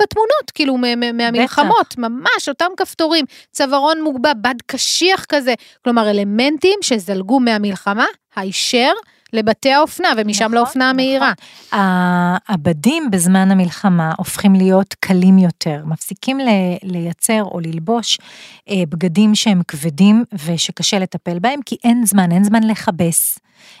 [0.01, 0.77] בתמונות, כאילו
[1.13, 8.91] מהמלחמות, ממש אותם כפתורים, צווארון מוגבע, בד קשיח כזה, כלומר אלמנטים שזלגו מהמלחמה, הישר.
[9.33, 10.89] לבתי האופנה, ומשם נכון, לאופנה נכון.
[10.99, 11.33] המהירה.
[11.67, 11.79] נכון.
[12.47, 16.39] הבדים בזמן המלחמה הופכים להיות קלים יותר, מפסיקים
[16.83, 18.17] לייצר או ללבוש
[18.69, 23.39] אה, בגדים שהם כבדים ושקשה לטפל בהם, כי אין זמן, אין זמן לכבס.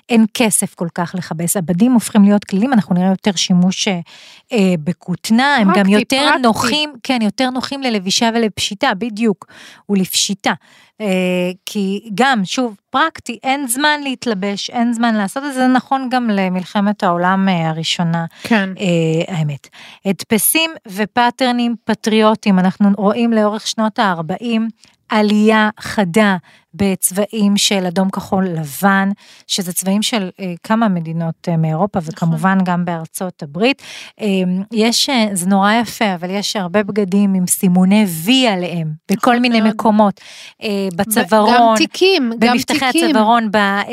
[0.09, 5.55] אין כסף כל כך לכבס, הבדים הופכים להיות כלילים, אנחנו נראה יותר שימוש אה, בכותנה,
[5.55, 6.41] הם גם יותר פרקטי.
[6.41, 9.45] נוחים, כן, יותר נוחים ללבישה ולפשיטה, בדיוק,
[9.89, 10.53] ולפשיטה.
[11.01, 16.07] אה, כי גם, שוב, פרקטי, אין זמן להתלבש, אין זמן לעשות את זה, זה נכון
[16.11, 18.69] גם למלחמת העולם אה, הראשונה, כן.
[18.79, 19.67] אה, האמת.
[20.05, 24.61] הדפסים ופאטרנים פטריוטיים, אנחנו רואים לאורך שנות ה-40,
[25.09, 26.37] עלייה חדה
[26.73, 29.09] בצבעים של אדום כחול לבן,
[29.47, 32.13] שזה צבעים של אה, כמה מדינות אה, מאירופה נכון.
[32.13, 33.81] וכמובן גם בארצות הברית.
[34.21, 34.27] אה,
[34.71, 39.41] יש, אה, זה נורא יפה, אבל יש הרבה בגדים עם סימוני וי עליהם, בכל נכון
[39.41, 39.73] מיני מאוד.
[39.73, 40.21] מקומות,
[40.63, 41.53] אה, בצווארון.
[41.53, 42.51] גם תיקים, גם תיקים.
[42.51, 43.83] במפתחי הצווארון, ב, אה,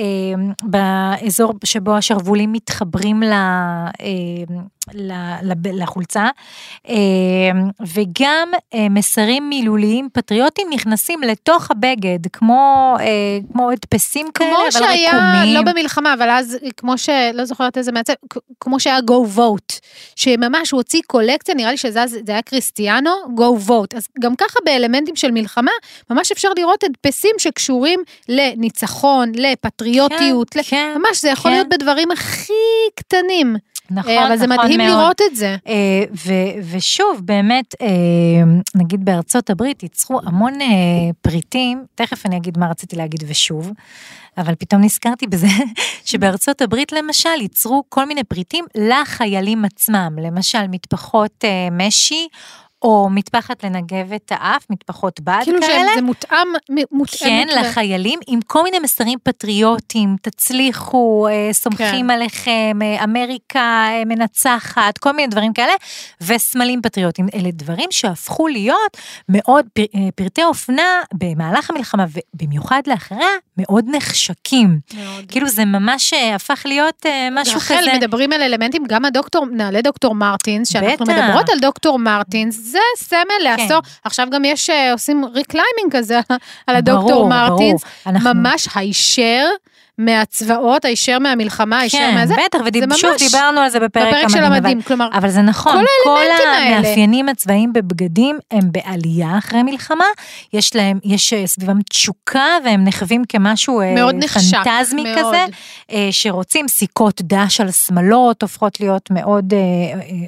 [0.62, 3.32] באזור שבו השרוולים מתחברים ל...
[3.32, 4.66] אה,
[5.72, 6.28] לחולצה,
[6.88, 6.94] אה,
[7.94, 13.06] וגם אה, מסרים מילוליים פטריוטיים נכנסים לתוך הבגד, כמו, אה,
[13.52, 15.10] כמו הדפסים כאלה, אבל רקומים.
[15.10, 17.08] כמו שהיה, לא במלחמה, אבל אז, כמו ש...
[17.34, 18.12] לא זוכרת איזה מעצב,
[18.60, 19.80] כמו שהיה go vote,
[20.16, 23.96] שממש הוא הוציא קולקציה, נראה לי שזה היה קריסטיאנו, go vote.
[23.96, 25.70] אז גם ככה באלמנטים של מלחמה,
[26.10, 30.62] ממש אפשר לראות הדפסים שקשורים לניצחון, לפטריוטיות, כן, ל...
[30.62, 31.56] כן, ממש זה יכול כן.
[31.56, 32.52] להיות בדברים הכי
[32.94, 33.56] קטנים.
[33.90, 34.90] נכון, אה, אבל זה נכון מדהים מאוד.
[34.90, 35.56] לראות את זה.
[35.68, 37.86] אה, ו- ושוב, באמת, אה,
[38.74, 40.52] נגיד בארצות הברית ייצרו המון
[41.20, 43.70] פריטים, תכף אני אגיד מה רציתי להגיד ושוב,
[44.38, 45.46] אבל פתאום נזכרתי בזה,
[46.04, 52.28] שבארצות הברית למשל ייצרו כל מיני פריטים לחיילים עצמם, למשל מטפחות משי.
[52.86, 55.90] או מטפחת לנגב את האף, מטפחות בד כאילו כאלה.
[55.92, 56.36] שזה מותאם,
[56.70, 57.20] מ- מותאמת.
[57.20, 62.10] כן, ל- לחיילים, עם כל מיני מסרים פטריוטיים, תצליחו, אה, סומכים כן.
[62.10, 65.72] עליכם, אה, אמריקה אה, מנצחת, כל מיני דברים כאלה,
[66.20, 67.28] וסמלים פטריוטיים.
[67.34, 68.96] אלה דברים שהפכו להיות
[69.28, 69.82] מאוד, פר,
[70.14, 70.82] פרטי אופנה
[71.14, 74.78] במהלך המלחמה, ובמיוחד לאחריה, מאוד נחשקים.
[74.94, 75.24] מאוד.
[75.28, 77.92] כאילו זה ממש הפך להיות משהו רחל, כזה.
[77.96, 81.14] מדברים על אלמנטים, גם הדוקטור, נעלי דוקטור מרטינס, שאנחנו בטח.
[81.24, 83.78] מדברות על דוקטור מרטינס, זה סמל לעשור.
[84.04, 86.20] עכשיו גם יש, אה, עושים reclaiming כזה
[86.66, 87.82] על הדוקטור ברור, מרטינס.
[87.82, 87.92] ברור.
[88.06, 89.46] אנחנו- ממש הישר
[89.98, 92.34] מהצבאות, הישר מהמלחמה, הישר כן, מהזה.
[92.46, 92.58] בטח,
[92.94, 95.72] ושוב ממש דיברנו על זה בפרק בפרק של המדים, אבל- המדים, כלומר, אבל זה נכון,
[95.72, 96.24] כל כל.
[96.76, 100.04] המאפיינים הצבאיים בבגדים הם בעלייה אחרי מלחמה,
[100.52, 105.18] יש להם, יש אה, סביבם תשוקה והם נחווים כמשהו אה, מאוד נחשק, פנטזמי מאוד.
[105.34, 105.44] כזה,
[105.92, 109.54] אה, שרוצים סיכות דש על שמלות, הופכות להיות מאוד,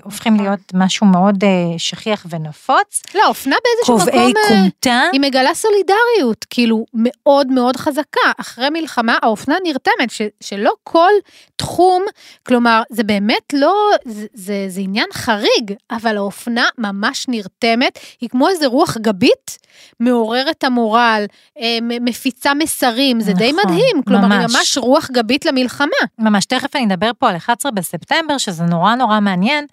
[0.02, 0.36] הופכים.
[0.36, 1.44] להיות משהו מאוד
[1.78, 4.42] שכיח ונפוץ, לא, אופנה באיזשהו קובעי מקום...
[4.42, 8.30] אה, כומתה, היא מגלה סולידריות, כאילו, מאוד מאוד חזקה.
[8.40, 11.12] אחרי מלחמה, האופנה נרתמת, ש, שלא כל
[11.56, 12.04] תחום,
[12.46, 18.48] כלומר, זה באמת לא, זה, זה, זה עניין חריג, אבל האופנה ממש נרתמת, היא כמו
[18.48, 19.58] איזה רוח גבית,
[20.00, 21.24] מעוררת המורל,
[21.58, 24.56] אה, מפיצה מסרים, זה די נכון, מדהים, כלומר, היא ממש.
[24.56, 25.86] ממש רוח גבית למלחמה.
[26.18, 29.66] ממש תכף אני אדבר פה על 11 בספטמבר, שזה נורא נורא מעניין,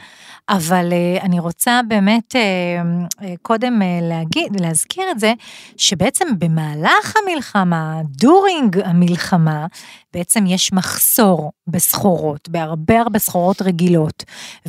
[0.50, 5.34] אבל uh, אני רוצה באמת uh, קודם להגיד, להזכיר את זה,
[5.78, 9.65] שבעצם במהלך המלחמה, דורינג המלחמה,
[10.13, 14.23] בעצם יש מחסור בסחורות, בהרבה הרבה סחורות רגילות,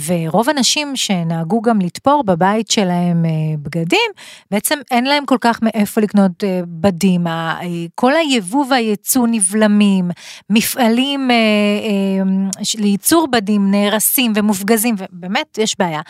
[0.06, 4.10] ורוב הנשים שנהגו גם לתפור בבית שלהם uh, בגדים,
[4.50, 7.64] בעצם אין להם כל כך מאיפה לקנות uh, בדים, ה- uh,
[7.94, 10.10] כל היבוא והייצוא נבלמים,
[10.50, 16.00] מפעלים אה, אה, לייצור בדים נהרסים ומופגזים, ובאמת יש בעיה.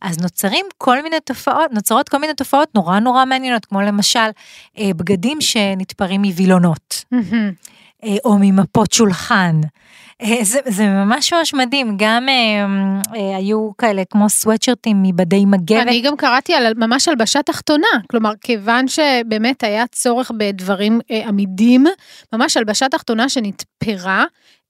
[0.00, 4.28] אז נוצרים כל מיני תופעות, נוצרות כל מיני תופעות נורא נורא מעניינות, כמו למשל
[4.78, 7.18] אה, בגדים שנתפרים מווילונות, אה,
[8.24, 9.60] או ממפות שולחן.
[10.22, 12.66] אה, זה, זה ממש ממש מדהים, גם אה,
[13.16, 15.82] אה, היו כאלה כמו סוואטשרטים מבדי מגבת.
[15.82, 21.84] אני גם קראתי על ממש הלבשה תחתונה, כלומר, כיוון שבאמת היה צורך בדברים אה, עמידים,
[22.32, 24.24] ממש הלבשה תחתונה שנתפרה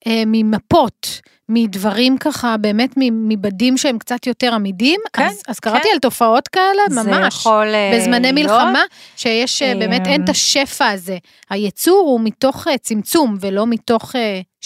[0.07, 5.91] אה, ממפות, מדברים ככה, באמת מבדים שהם קצת יותר עמידים, כן, אז, אז קראתי כן.
[5.93, 7.41] על תופעות כאלה זה ממש.
[7.41, 8.51] יכול אה, בזמני להיות.
[8.51, 8.83] מלחמה,
[9.17, 11.19] שיש באמת אין את השפע הזה.
[11.51, 14.13] הייצור הוא מתוך צמצום ולא מתוך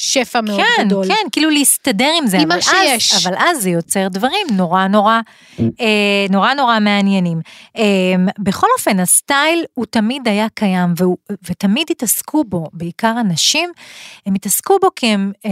[0.03, 1.07] שפע מאוד כן, גדול.
[1.07, 3.15] כן, כאילו להסתדר עם זה, עם מה שיש.
[3.15, 5.21] אז, אבל אז זה יוצר דברים נורא נורא,
[5.61, 7.41] אה, נורא נורא מעניינים.
[7.77, 7.83] אה,
[8.39, 11.17] בכל אופן, הסטייל הוא תמיד היה קיים, והוא,
[11.51, 13.71] ותמיד התעסקו בו, בעיקר הנשים,
[14.27, 15.51] הם התעסקו בו כי הם אה,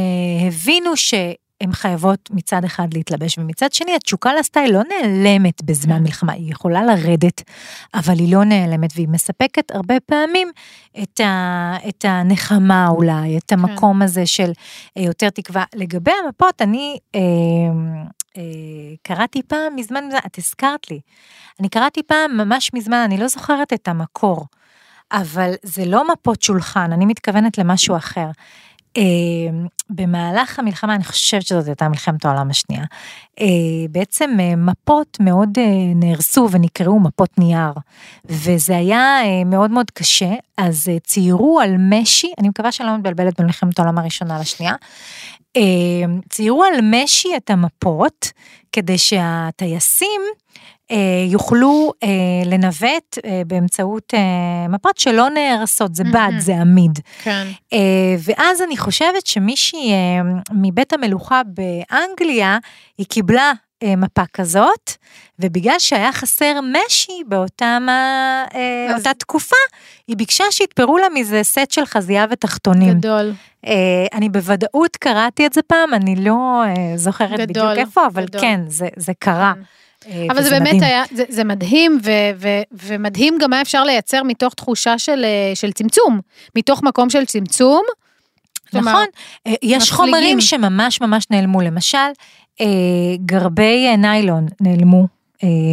[0.48, 1.14] הבינו ש...
[1.60, 6.82] הן חייבות מצד אחד להתלבש, ומצד שני התשוקה לסטייל לא נעלמת בזמן מלחמה, היא יכולה
[6.82, 7.42] לרדת,
[7.94, 10.48] אבל היא לא נעלמת, והיא מספקת הרבה פעמים
[11.02, 14.50] את, ה, את הנחמה אולי, את המקום הזה של
[14.96, 15.64] אה, יותר תקווה.
[15.74, 17.20] לגבי המפות, אני אה,
[18.36, 18.42] אה,
[19.02, 21.00] קראתי פעם מזמן, את הזכרת לי,
[21.60, 24.46] אני קראתי פעם ממש מזמן, אני לא זוכרת את המקור,
[25.12, 28.26] אבל זה לא מפות שולחן, אני מתכוונת למשהו אחר.
[28.96, 29.02] אה,
[29.90, 32.84] במהלך המלחמה, אני חושבת שזאת הייתה מלחמת העולם השנייה,
[33.40, 33.46] אה,
[33.90, 35.58] בעצם אה, מפות מאוד
[35.94, 37.72] נהרסו ונקראו מפות נייר,
[38.24, 43.46] וזה היה מאוד מאוד קשה, אז ציירו על משי, אני מקווה שאני לא מתבלבלת בין
[43.46, 44.74] מלחמת העולם הראשונה לשנייה,
[46.28, 48.32] ציירו על משי את המפות,
[48.72, 50.20] כדי שהטייסים
[51.28, 52.08] יוכלו אה,
[52.44, 54.20] לנווט אה, באמצעות אה,
[54.68, 56.40] מפות שלא נהרסות, זה בד, מהמם.
[56.40, 56.98] זה עמיד.
[57.22, 57.46] כן.
[57.72, 57.78] אה,
[58.24, 60.20] ואז אני חושבת שמישהי אה,
[60.52, 62.58] מבית המלוכה באנגליה,
[62.98, 64.90] היא קיבלה אה, מפה כזאת,
[65.38, 68.44] ובגלל שהיה חסר משי באותה אה,
[68.90, 69.56] אז- אותה תקופה,
[70.08, 72.98] היא ביקשה שיתפרו לה מזה סט של חזייה ותחתונים.
[72.98, 73.32] גדול.
[73.66, 78.24] אה, אני בוודאות קראתי את זה פעם, אני לא אה, זוכרת גדול, בדיוק איפה, אבל
[78.24, 78.40] גדול.
[78.40, 79.52] כן, זה, זה קרה.
[80.06, 80.82] אה, אבל זה באמת מדהים.
[80.82, 85.52] היה, זה, זה מדהים, ו, ו, ומדהים גם מה אפשר לייצר מתוך תחושה של, אה,
[85.54, 86.20] של צמצום,
[86.56, 87.82] מתוך מקום של צמצום.
[88.72, 89.04] נכון,
[89.46, 89.80] יש מפליגים.
[89.96, 91.98] חומרים שממש ממש נעלמו, למשל,
[93.26, 95.06] גרבי ניילון נעלמו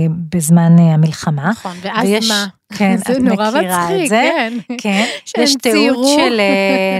[0.10, 1.50] בזמן המלחמה.
[1.50, 2.46] נכון, ואז ויש- מה?
[2.78, 4.32] כן, זה את נורא מכירה מצחיק, את זה?
[4.32, 4.54] כן.
[4.78, 5.06] כן,
[5.42, 6.20] יש תיעוד.
[6.20, 6.40] של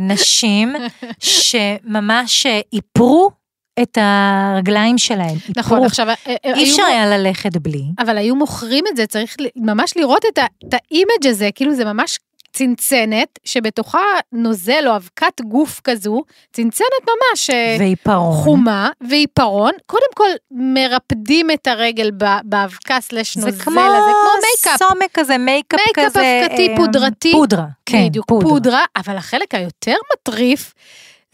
[0.02, 0.76] נשים
[1.20, 3.32] שממש איפרו
[3.82, 5.38] את הרגליים שלהם.
[5.58, 5.86] נכון, איפרו.
[5.86, 7.84] עכשיו, אה, אה, אי אפשר היה ללכת בלי.
[8.00, 10.40] אבל היו מוכרים את זה, צריך ממש לראות את,
[10.74, 12.18] ה image הזה, כאילו זה ממש
[12.54, 18.44] צנצנת, שבתוכה נוזל או אבקת גוף כזו, צנצנת ממש אה, ועיפרון.
[18.44, 19.72] חומה ועיפרון.
[19.86, 22.12] קודם כל, מרפדים את הרגל
[22.44, 24.90] באבקה slash נוזל זה הזה, כמו כמו מייקאפ.
[24.90, 26.42] סומק כזה, מייקאפ מייקאפ כזה.
[26.46, 27.32] אבקתי אה, פודרתי.
[27.32, 28.50] פודרה, כן, בדיוק, פודרה.
[28.50, 30.74] פודרה, אבל החלק היותר מטריף,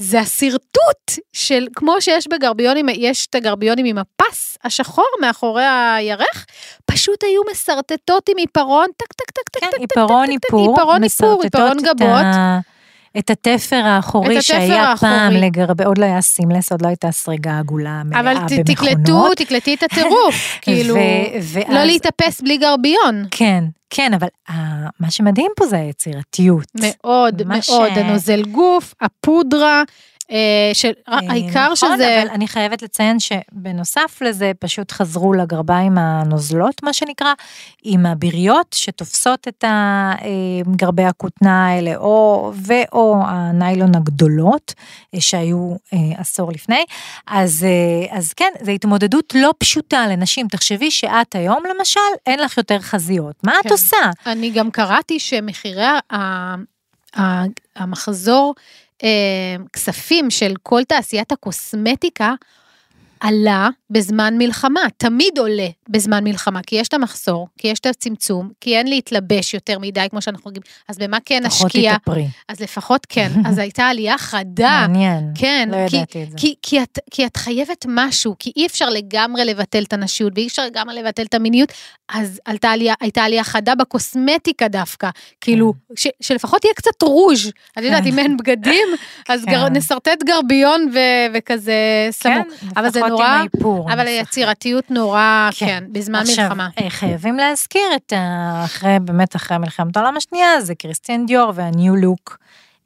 [0.01, 5.63] זה השרטוט של, כמו שיש בגרביונים, יש את הגרביונים עם הפס השחור מאחורי
[5.95, 6.45] הירך,
[6.85, 10.53] פשוט היו משרטטות עם עיפרון, טק טק טק טק כן, טק טק עיפרון טק, טק,
[10.53, 12.25] עיפרון איפור, עיפרון גבות.
[13.17, 15.11] את התפר האחורי את שהיה האחורי.
[15.11, 18.65] פעם לגרבי, עוד לא היה seamless, עוד לא הייתה סריגה עגולה מלאה אבל במכונות.
[18.65, 20.99] ת- תקלטו, תקלטי את הטירוף, כאילו, ו-
[21.41, 23.25] ואז- לא להיתפס בלי גרביון.
[23.31, 24.53] כן, כן, אבל ה-
[24.99, 26.65] מה שמדהים פה זה היצירתיות.
[26.81, 29.83] מאוד מאוד, ש- הנוזל גוף, הפודרה,
[31.07, 32.21] העיקר נכון, שזה...
[32.21, 37.33] אבל אני חייבת לציין שבנוסף לזה, פשוט חזרו לגרביים הנוזליות, מה שנקרא,
[37.83, 40.11] עם הביריות שתופסות את אה,
[40.75, 44.73] גרבי הכותנה האלה, או, ואו הניילון הגדולות,
[45.15, 46.83] אה, שהיו אה, עשור לפני.
[47.27, 50.47] אז, אה, אז כן, זו התמודדות לא פשוטה לנשים.
[50.47, 53.35] תחשבי שאת היום, למשל, אין לך יותר חזיות.
[53.43, 53.69] מה את כן.
[53.69, 53.97] עושה?
[54.25, 56.55] אני גם קראתי שמחירי ה-
[57.75, 58.63] המחזור אה,
[59.73, 62.33] כספים של כל תעשיית הקוסמטיקה
[63.19, 68.49] עלה בזמן מלחמה, תמיד עולה בזמן מלחמה, כי יש את המחסור, כי יש את הצמצום,
[68.61, 71.97] כי אין להתלבש יותר מדי, כמו שאנחנו רגילים, אז במה כן לפחות נשקיע?
[71.97, 72.27] תתאפרי.
[72.49, 74.85] אז לפחות כן, אז הייתה עלייה חדה.
[74.87, 75.31] מעניין.
[75.35, 76.37] כן, לא כי, ידעתי את זה.
[76.37, 80.47] כי, כי, את, כי את חייבת משהו, כי אי אפשר לגמרי לבטל את הנשיות ואי
[80.47, 81.71] אפשר לגמרי לבטל את המיניות,
[82.13, 85.09] אז עלתה עלייה, הייתה עלייה חדה בקוסמטיקה דווקא,
[85.41, 88.09] כאילו, ש, שלפחות יהיה קצת רוז', את יודעת, כן.
[88.09, 88.87] אם אין בגדים,
[89.29, 89.75] אז גר, כן.
[89.75, 90.97] נשרטט גרביון ו,
[91.33, 91.73] וכזה
[92.11, 92.47] סמוך.
[92.61, 93.43] כן, אבל זה לפחות נורא-
[93.83, 94.01] עם האיפור.
[94.01, 94.07] אבל.
[94.07, 95.65] היצירתיות נורא, כן.
[95.65, 96.69] כן, בזמן עכשיו, מלחמה.
[96.81, 98.61] אה, חייבים להזכיר את ה...
[98.65, 102.37] אחרי, באמת אחרי מלחמת העולם השנייה, זה קריסטיאן דיור והניו לוק,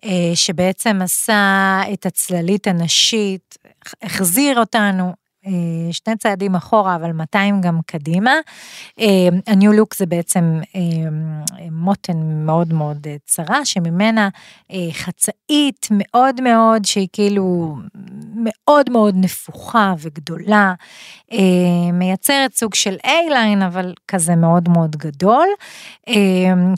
[0.06, 3.58] אה, שבעצם עשה את הצללית הנשית,
[4.04, 5.14] החזיר אותנו.
[5.48, 8.34] אה, שני צעדים אחורה, אבל 200 גם קדימה.
[9.00, 10.82] אה, הניו לוק זה בעצם אה,
[11.72, 14.30] מותן מאוד מאוד אה, צרה, שממנה
[14.72, 17.76] אה, חצאית מאוד מאוד, שהיא כאילו
[18.38, 20.74] מאוד מאוד נפוחה וגדולה,
[21.32, 25.48] אה, מייצרת סוג של A-line, אבל כזה מאוד מאוד גדול,
[26.08, 26.14] אה,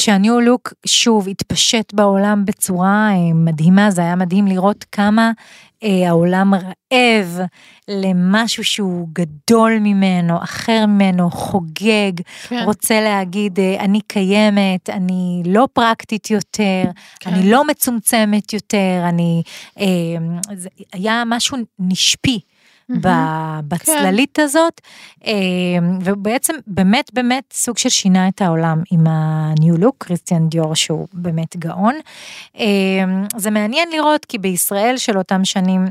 [0.01, 5.31] שהניו לוק שוב התפשט בעולם בצורה אה, מדהימה, זה היה מדהים לראות כמה
[5.81, 7.39] העולם רעב
[7.87, 12.11] למשהו שהוא גדול ממנו, אחר ממנו, חוגג,
[12.47, 12.63] כן.
[12.65, 16.83] רוצה להגיד, אה, אני קיימת, אני לא פרקטית יותר,
[17.19, 17.33] כן.
[17.33, 19.43] אני לא מצומצמת יותר, אני...
[19.79, 19.85] אה,
[20.93, 22.39] היה משהו נשפי.
[22.89, 24.81] ב- בצללית הזאת,
[25.27, 25.33] אה,
[26.03, 31.57] ובעצם באמת באמת סוג של שינה את העולם עם ה-new look, קריסטיאן דיור שהוא באמת
[31.57, 31.95] גאון.
[32.59, 32.65] אה,
[33.37, 35.85] זה מעניין לראות כי בישראל של אותם שנים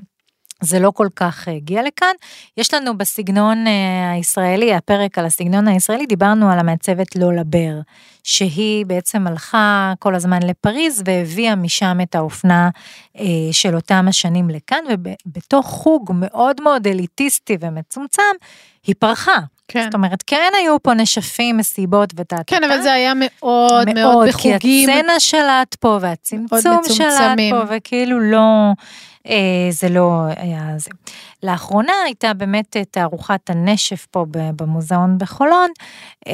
[0.61, 2.13] זה לא כל כך הגיע לכאן.
[2.57, 7.81] יש לנו בסגנון אה, הישראלי, הפרק על הסגנון הישראלי, דיברנו על המעצבת לולה בר,
[8.23, 12.71] שהיא בעצם הלכה כל הזמן לפריז והביאה משם את האופנה
[13.19, 18.23] אה, של אותם השנים לכאן, ובתוך חוג מאוד מאוד אליטיסטי ומצומצם,
[18.87, 19.39] היא פרחה.
[19.69, 19.85] כן.
[19.85, 24.59] זאת אומרת, כן היו פה נשפים, מסיבות וטה כן, אבל זה היה מאוד מאוד בחוגים.
[24.59, 27.39] כי הצצנה שלט פה והצמצום שלט.
[27.51, 28.73] פה, וכאילו לא,
[29.71, 30.91] זה לא היה זה.
[31.43, 35.71] לאחרונה הייתה באמת תערוכת הנשף פה במוזיאון בחולון,
[36.27, 36.33] אה,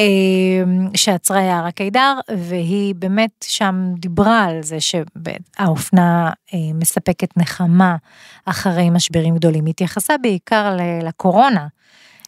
[0.96, 7.96] שעצרה יערה קידר, והיא באמת שם דיברה על זה שהאופנה אה, מספקת נחמה
[8.44, 9.64] אחרי משברים גדולים.
[9.64, 11.66] היא התייחסה בעיקר לקורונה.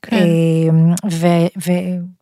[0.03, 0.17] כן.
[0.17, 0.23] אה,
[1.11, 1.27] ו,
[1.67, 1.73] ו,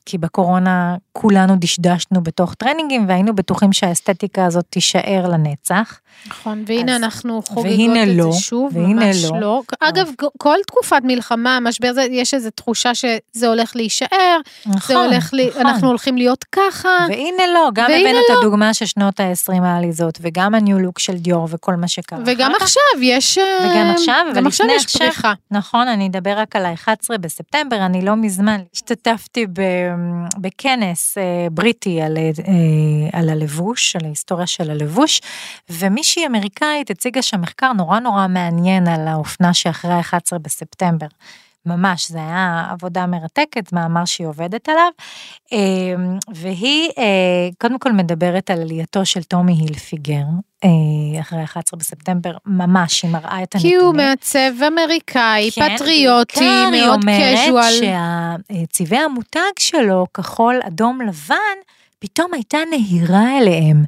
[0.07, 5.99] כי בקורונה כולנו דשדשנו בתוך טרנינגים והיינו בטוחים שהאסתטיקה הזאת תישאר לנצח.
[6.27, 7.67] נכון, והנה אז- אנחנו חוגגות
[8.03, 9.41] את לא, זה שוב, והנה ממש לא.
[9.41, 9.63] לא.
[9.81, 15.33] אגב, כל תקופת מלחמה, משבר זה, יש איזו תחושה שזה הולך להישאר, נכון, זה הולך,
[15.33, 15.67] לי, נכון.
[15.67, 16.89] אנחנו הולכים להיות ככה.
[17.09, 21.49] והנה לא, גם הבאנו את הדוגמה של שנות ה-20 העליזות, וגם הניו לוק של דיור
[21.51, 22.19] וכל מה שקרה.
[22.27, 22.53] וגם.
[22.61, 23.39] עכשיו יש...
[23.39, 24.97] אה, וגם עכשיו, גם עכשיו יש.
[24.97, 25.33] פריחה.
[25.51, 29.92] נכון, אני אדבר רק על ה-11 בספטמבר, אני לא מזמן השתתפתי ב-
[30.39, 35.21] בכנס אה, בריטי על, אה, על הלבוש, על ההיסטוריה של הלבוש,
[35.71, 41.07] ומישהי אמריקאית הציגה שם מחקר נורא נורא מעניין על האופנה שאחרי ה-11 בספטמבר.
[41.67, 44.91] ממש, זה היה עבודה מרתקת, מאמר שהיא עובדת עליו,
[45.53, 50.25] אמ, והיא אה, קודם כל מדברת על עלייתו של טומי הילפיגר,
[50.65, 53.79] אה, אחרי 11 בספטמבר, ממש, היא מראה את הנתונים.
[53.79, 56.41] כי הוא מעצב אמריקאי, כן, פטריוטי,
[56.73, 57.73] מאוד היא קז'ואל.
[57.85, 61.59] אומרת שצבעי המותג שלו, כחול, אדום, לבן,
[61.99, 63.85] פתאום הייתה נהירה אליהם.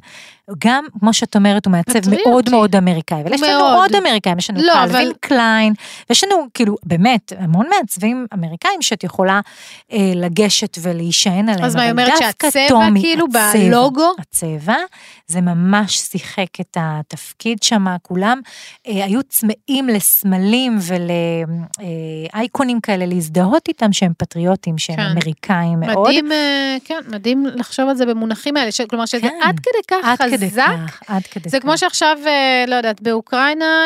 [0.59, 1.99] גם, כמו שאת אומרת, הוא מעצב.
[2.09, 3.63] מאוד מאוד אמריקאי, אבל יש לנו.
[3.65, 5.73] עוד אמריקאים, יש לנו לא, קלווין אבל- קליין,
[6.09, 9.39] ויש לנו כאילו באמת המון מעצבים אמריקאים שאת יכולה
[9.93, 14.11] אה, לגשת ולהישען עליהם, אז מה, היא אומרת שהצבע טומי, כאילו הצבע, בלוגו?
[14.19, 14.75] הצבע,
[15.27, 18.39] זה ממש שיחק את התפקיד שם, כולם
[18.87, 20.77] אה, היו צמאים לסמלים
[22.31, 25.01] ולאייקונים כאלה להזדהות איתם שהם פטריוטים, שהם כן.
[25.01, 26.07] אמריקאים מאוד.
[26.07, 29.71] מדהים, אה, כן, מדהים לחשוב על זה במונחים האלה, ש- כלומר שזה כן, עד כדי
[29.87, 30.49] כך עד כדי.
[30.87, 31.63] כך, עד כדי זה כך.
[31.63, 32.31] כמו שעכשיו, אה,
[32.67, 33.85] לא יודעת, באוקראינה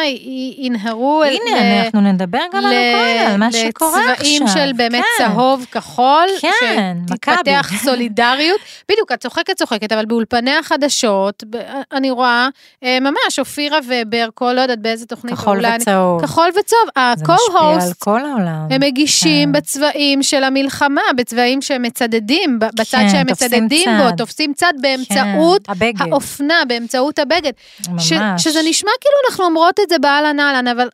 [0.58, 4.12] ינהרו הנה, ל- אנחנו נדבר גם על אוקראינה, על מה שקורה עכשיו.
[4.14, 5.26] לצבעים של באמת כן.
[5.34, 7.32] צהוב כחול, כן, שתתפתח
[7.66, 7.78] מכבי.
[7.78, 8.60] סולידריות.
[8.92, 11.58] בדיוק, את צוחקת צוחקת, אבל באולפני החדשות, ב-
[11.94, 12.48] אני רואה
[12.84, 16.22] אה, ממש אופירה וברקו, לא יודעת באיזה תוכנית, כחול וצהוב.
[16.26, 18.68] כחול וצהוב, זה משפיע על כל העולם.
[18.72, 19.52] הם מגישים כן.
[19.52, 24.16] בצבעים של המלחמה, בצבעים שהם מצדדים, בצד כן, שהם מצדדים בו, צד.
[24.18, 26.02] תופסים צד באמצעות כן, הבגד.
[26.40, 27.54] האופנה, באמצעות הבגד.
[27.98, 28.44] ש, ממש.
[28.44, 30.90] שזה נשמע כאילו אנחנו אומרות את זה באהלן אהלן, אבל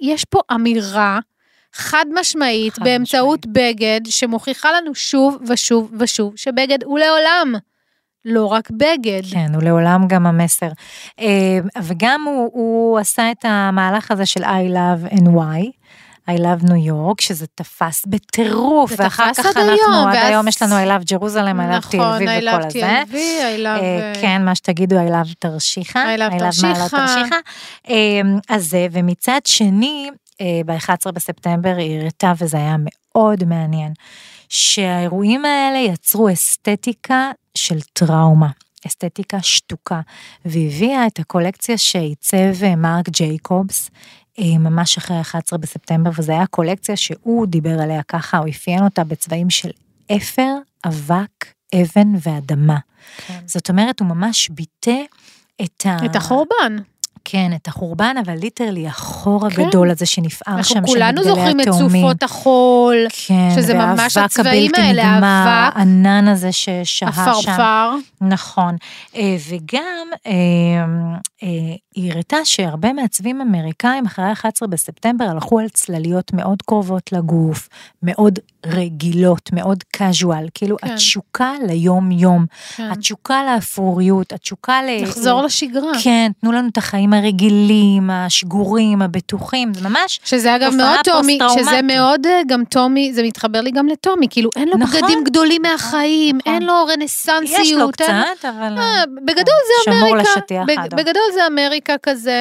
[0.00, 1.18] יש פה אמירה
[1.72, 7.54] חד משמעית חד באמצעות בגד, שמוכיחה לנו שוב ושוב ושוב שבגד הוא לעולם,
[8.24, 9.22] לא רק בגד.
[9.32, 10.68] כן, הוא לעולם גם המסר.
[11.20, 15.79] אה, וגם הוא, הוא עשה את המהלך הזה של I love NY.
[16.28, 20.62] I love New York, שזה תפס בטירוף, ואחר כך אנחנו, היום, עד ואז- היום יש
[20.62, 23.02] לנו I love Jerusalem, I love נכון, TLV I וכל love הזה.
[23.02, 23.82] TLV, I love...
[23.82, 26.16] אה, כן, מה שתגידו, I love תרשיחא.
[26.16, 26.88] I love מעלות תרשיחא.
[26.96, 27.36] תרשיחא.
[27.88, 30.10] אה, אז זה, ומצד שני,
[30.66, 33.92] ב-11 בספטמבר היא הראתה, וזה היה מאוד מעניין,
[34.48, 38.48] שהאירועים האלה יצרו אסתטיקה של טראומה.
[38.86, 40.00] אסתטיקה שתוקה,
[40.44, 46.96] והביאה את הקולקציה שעיצב אה, מרק ג'ייקובס, אה, ממש אחרי 11 בספטמבר, וזו הייתה קולקציה
[46.96, 49.70] שהוא דיבר עליה ככה, הוא אפיין אותה בצבעים של
[50.16, 50.54] אפר,
[50.86, 52.78] אבק, אבן ואדמה.
[53.26, 53.40] כן.
[53.46, 55.00] זאת אומרת, הוא ממש ביטא
[55.62, 56.06] את ה...
[56.06, 56.76] את החורבן.
[57.30, 59.62] כן, את החורבן, אבל ליטרלי החור כן.
[59.62, 62.02] הגדול הזה שנפער אנחנו שם, של כולנו מגדלי זוכרים את התאומים.
[62.02, 67.06] סופות החול, כן, שזה ממש הצבעים האלה, נגמר, האבק, הענן הזה ששהה שם.
[67.06, 67.90] עפרפר.
[68.20, 68.76] נכון.
[69.16, 70.32] אה, וגם אה,
[71.42, 71.48] אה,
[71.94, 77.68] היא הראתה שהרבה מעצבים אמריקאים אחרי ה-11 בספטמבר הלכו על צלליות מאוד קרובות לגוף,
[78.02, 80.92] מאוד רגילות, מאוד casual, כאילו כן.
[80.92, 82.90] התשוקה ליום-יום, כן.
[82.90, 85.02] התשוקה לאפרוריות, התשוקה ל...
[85.02, 85.92] לחזור לשגרה.
[86.02, 90.20] כן, תנו לנו את החיים הרגילים, השגורים, הבטוחים, זה ממש...
[90.24, 91.82] שזה אגב מאוד טומי, שזה.
[91.82, 95.00] מאוד אה, גם טומי, זה מתחבר לי גם לטומי, כאילו אין לו נכון.
[95.00, 96.52] בגדים גדולים מהחיים, נכון.
[96.54, 97.60] אין לו רנסנסיות.
[97.60, 98.04] יש לו אין- קצת,
[98.44, 98.78] אבל...
[98.78, 100.98] אה, בגדול זה שמור אמריקה, לשטיח בג- האדום.
[100.98, 102.32] בגדול זה אמריקה כזה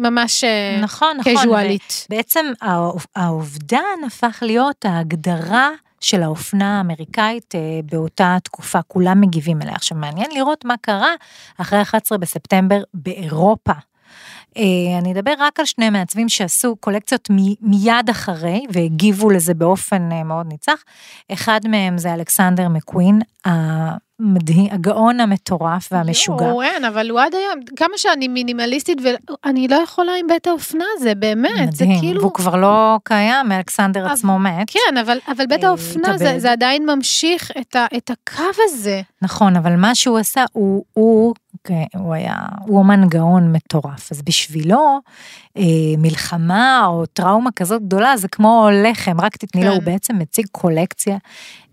[0.00, 1.36] ממש אה, נכון, נכון.
[1.36, 2.06] קזואלית.
[2.10, 7.60] בעצם האוב- האובדן הפך להיות ההגדרה של האופנה האמריקאית אה,
[7.92, 9.74] באותה תקופה, כולם מגיבים אליה.
[9.74, 11.10] עכשיו, מעניין לראות מה קרה
[11.58, 13.72] אחרי 11 בספטמבר באירופה.
[14.58, 17.28] אה, אני אדבר רק על שני מעצבים שעשו קולקציות
[17.60, 20.82] מיד אחרי והגיבו לזה באופן אה, מאוד ניצח.
[21.32, 23.20] אחד מהם זה אלכסנדר מקווין,
[24.20, 26.44] המדהים, הגאון המטורף והמשוגע.
[26.46, 30.84] יואו, אין, אבל הוא עד היום, כמה שאני מינימליסטית, ואני לא יכולה עם בית האופנה
[30.96, 32.20] הזה, באמת, זה מדהים, כאילו...
[32.20, 34.70] והוא כבר לא קיים, אלכסנדר אבל- עצמו מת.
[34.70, 36.34] כן, אבל, אבל בית אה, האופנה זה.
[36.38, 39.00] זה עדיין ממשיך את, ה, את הקו הזה.
[39.22, 44.22] נכון, אבל מה שהוא עשה, הוא, הוא, כן, הוא היה, הוא אומן גאון מטורף, אז
[44.22, 45.00] בשבילו
[45.56, 45.62] אה,
[45.98, 49.76] מלחמה או טראומה כזאת גדולה זה כמו לחם, רק תתני לו, כן.
[49.76, 51.16] הוא בעצם מציג קולקציה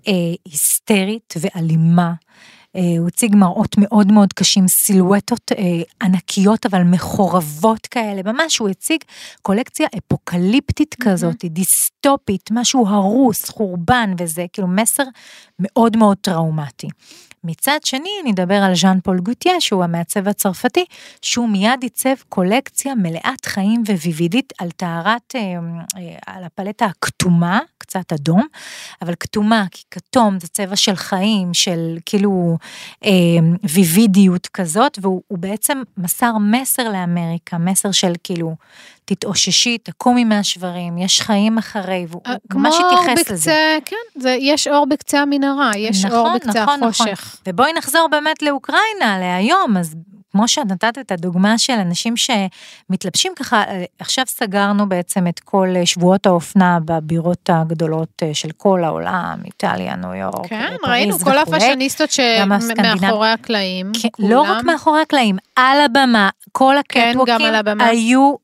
[0.07, 0.13] אה,
[0.45, 2.13] היסטרית ואלימה.
[2.75, 5.63] אה, הוא הציג מראות מאוד מאוד קשים, סילואטות אה,
[6.01, 8.99] ענקיות אבל מחורבות כאלה, ממש הוא הציג
[9.41, 15.03] קולקציה אפוקליפטית כזאת, דיסטופית, משהו הרוס, חורבן וזה, כאילו מסר
[15.59, 16.87] מאוד מאוד טראומטי.
[17.45, 20.85] מצד שני, אני אדבר על ז'אן פול גוטיה, שהוא המעצב הצרפתי,
[21.21, 25.41] שהוא מיד עיצב קולקציה מלאת חיים וויבידית על טהרת, אה,
[25.97, 28.47] אה, על הפלטה הכתומה, קצת אדום,
[29.01, 32.57] אבל כתומה, כי כתום זה צבע של חיים, של כאילו
[33.05, 33.11] אה,
[34.53, 38.55] כזאת, והוא הוא בעצם מסר מסר לאמריקה, מסר של כאילו,
[39.05, 43.35] תתאוששי, תקומי מהשברים, יש חיים אחרי, והוא אה, ממש התייחס לזה.
[43.35, 47.35] בקצה, כן, זה, יש אור בקצה המנהרה, יש אור בקצה החושך.
[47.47, 49.95] ובואי נחזור באמת לאוקראינה, להיום, אז
[50.35, 55.67] כמו שאת נתת את הדוגמה של אנשים שמתלבשים ככה, אה, עכשיו סגרנו בעצם את כל
[55.75, 61.23] אה, שבועות האופנה בבירות הגדולות של כל העולם, איטליה, ניו יורק, כן, פריז ראינו כל
[61.23, 61.39] וכולי.
[61.39, 63.91] הפאשיניסטות שמאחורי הקלעים.
[64.01, 64.29] כן, כולם.
[64.29, 67.85] לא רק מאחורי הקלעים, על הבמה, כל כן, הקטווקים הבמה.
[67.85, 68.35] היו,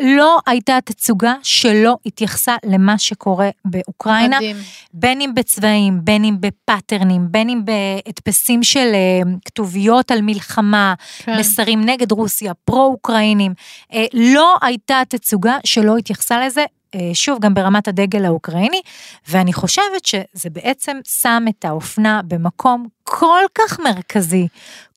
[0.00, 4.56] לא הייתה תצוגה שלא התייחסה למה שקורה באוקראינה, מדהים.
[4.92, 11.38] בין אם בצבעים, בין אם בפאטרנים, בין אם בהדפסים של אה, כתוביות על מלחמה, כן.
[11.38, 13.54] מסרים נגד רוסיה, פרו-אוקראינים.
[13.92, 16.64] אה, לא הייתה תצוגה שלא התייחסה לזה.
[16.94, 18.80] אה, שוב, גם ברמת הדגל האוקראיני,
[19.28, 24.48] ואני חושבת שזה בעצם שם את האופנה במקום כל כך מרכזי,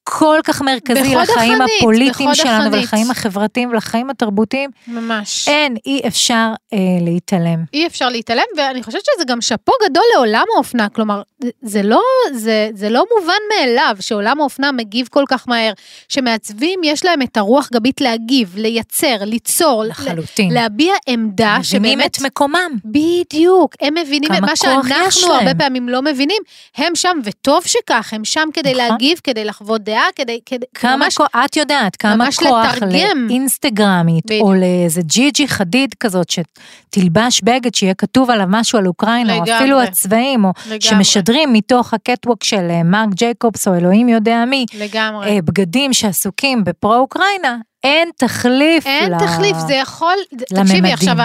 [0.10, 2.74] כל כך מרכזי לחיים החנית, הפוליטיים שלנו החנית.
[2.74, 5.48] ולחיים החברתיים ולחיים התרבותיים, ממש.
[5.48, 7.64] אין, אי אפשר אה, להתעלם.
[7.74, 11.22] אי אפשר להתעלם, ואני חושבת שזה גם שאפו גדול לעולם האופנה, כלומר,
[11.62, 12.02] זה- לא,
[12.34, 15.74] זה, זה לא מובן מאליו שעולם האופנה מגיב כל כך מהר,
[16.10, 20.54] שמעצבים יש להם את הרוח גבית להגיב, לייצר, ליצור, לחלוטין.
[20.54, 21.64] להביע עמדה מבינים
[22.00, 22.18] שבאמת...
[22.18, 22.72] את מקומם.
[22.86, 25.54] בדיוק, הם מבינים את מה שאנחנו הרבה.
[25.56, 26.42] פעמים לא מבינים,
[26.78, 28.84] הם שם, וטוב שכך, הם שם כדי נכון.
[28.92, 33.28] להגיב, כדי לחוות דעה, כדי, כדי כמה ממש כוח, את יודעת, כמה כוח לתרגם.
[33.28, 34.48] לאינסטגרמית, בדיוק.
[34.48, 39.58] או לאיזה ג'יג'י חדיד כזאת, שתלבש בגד שיהיה כתוב עליו משהו על אוקראינה, או לגמרי.
[39.58, 40.82] אפילו הצבעים, או לגמרי.
[40.82, 45.28] שמשדרים מתוך הקטווק של אה, מרק ג'ייקובס, או אלוהים יודע מי, לגמרי.
[45.30, 50.66] אה, בגדים שעסוקים בפרו-אוקראינה, אין תחליף אין ל- תחליף, זה יכול, לממדים.
[50.68, 51.16] תקשיבי עכשיו,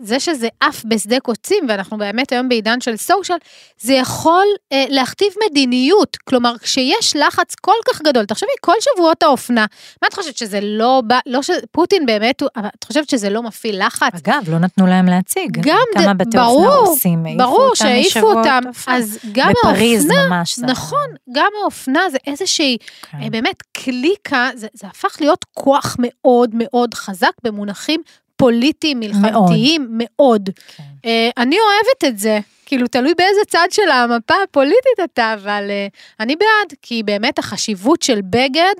[0.00, 3.38] זה שזה עף בשדה קוצים, ואנחנו באמת היום בעידן של סושיאל,
[3.80, 9.66] זה יכול אה, להכתיב מדיניות, כלומר, כשיש לחץ כל כך גדול, תחשבי, כל שבועות האופנה,
[10.02, 11.50] מה את חושבת שזה לא בא, לא ש...
[11.72, 14.12] פוטין באמת, הוא- את חושבת שזה לא מפעיל לחץ?
[14.26, 15.60] אגב, לא נתנו להם להציג.
[15.60, 18.96] גם, כמה בתי ברור, אופנה עושים, העיפו ברור אותם שהעיפו משבועות אותם, אופנה.
[18.96, 20.56] אז גם בפריז האופנה, ממש.
[20.58, 22.76] זה- נכון, גם האופנה זה איזושהי,
[23.10, 23.18] כן.
[23.22, 28.02] אה, באמת, קליקה, זה, זה הפך להיות כוח מאוד מאוד חזק במונחים
[28.36, 30.50] פוליטיים, מלחמתיים, מאוד.
[30.76, 30.82] כן.
[31.04, 35.86] אה, אני אוהבת את זה, כאילו, תלוי באיזה צד של המפה הפוליטית אתה, אבל אה,
[36.20, 38.74] אני בעד, כי באמת החשיבות של בגד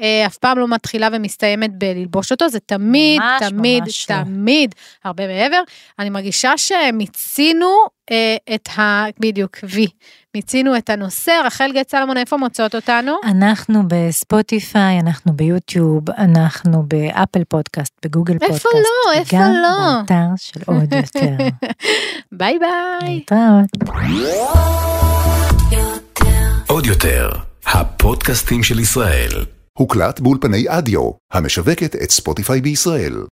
[0.00, 4.16] אה, אף פעם לא מתחילה ומסתיימת בללבוש אותו, זה תמיד, ממש, תמיד, ממש לא.
[4.24, 5.60] תמיד הרבה מעבר.
[5.98, 7.76] אני מרגישה שמיצינו
[8.10, 9.04] אה, את ה...
[9.20, 9.86] בדיוק, וי.
[10.36, 11.32] מיצינו את הנושא.
[11.44, 13.12] רחל גט סלמון, איפה מוצאות אותנו?
[13.24, 18.74] אנחנו בספוטיפיי, אנחנו ביוטיוב, אנחנו באפל פודקאסט, בגוגל איפה פודקאסט.
[18.74, 19.12] לא?
[19.12, 20.00] איפה וגם לא?
[20.00, 21.36] באתר של עוד יותר.
[22.38, 23.14] ביי ביי.
[23.14, 23.70] להתראות.
[26.68, 27.30] עוד יותר,
[27.66, 29.44] הפודקאסטים של ישראל.
[29.78, 33.26] הוקלט באולפני אדיו, המשווקת את ספוטיפיי בישראל.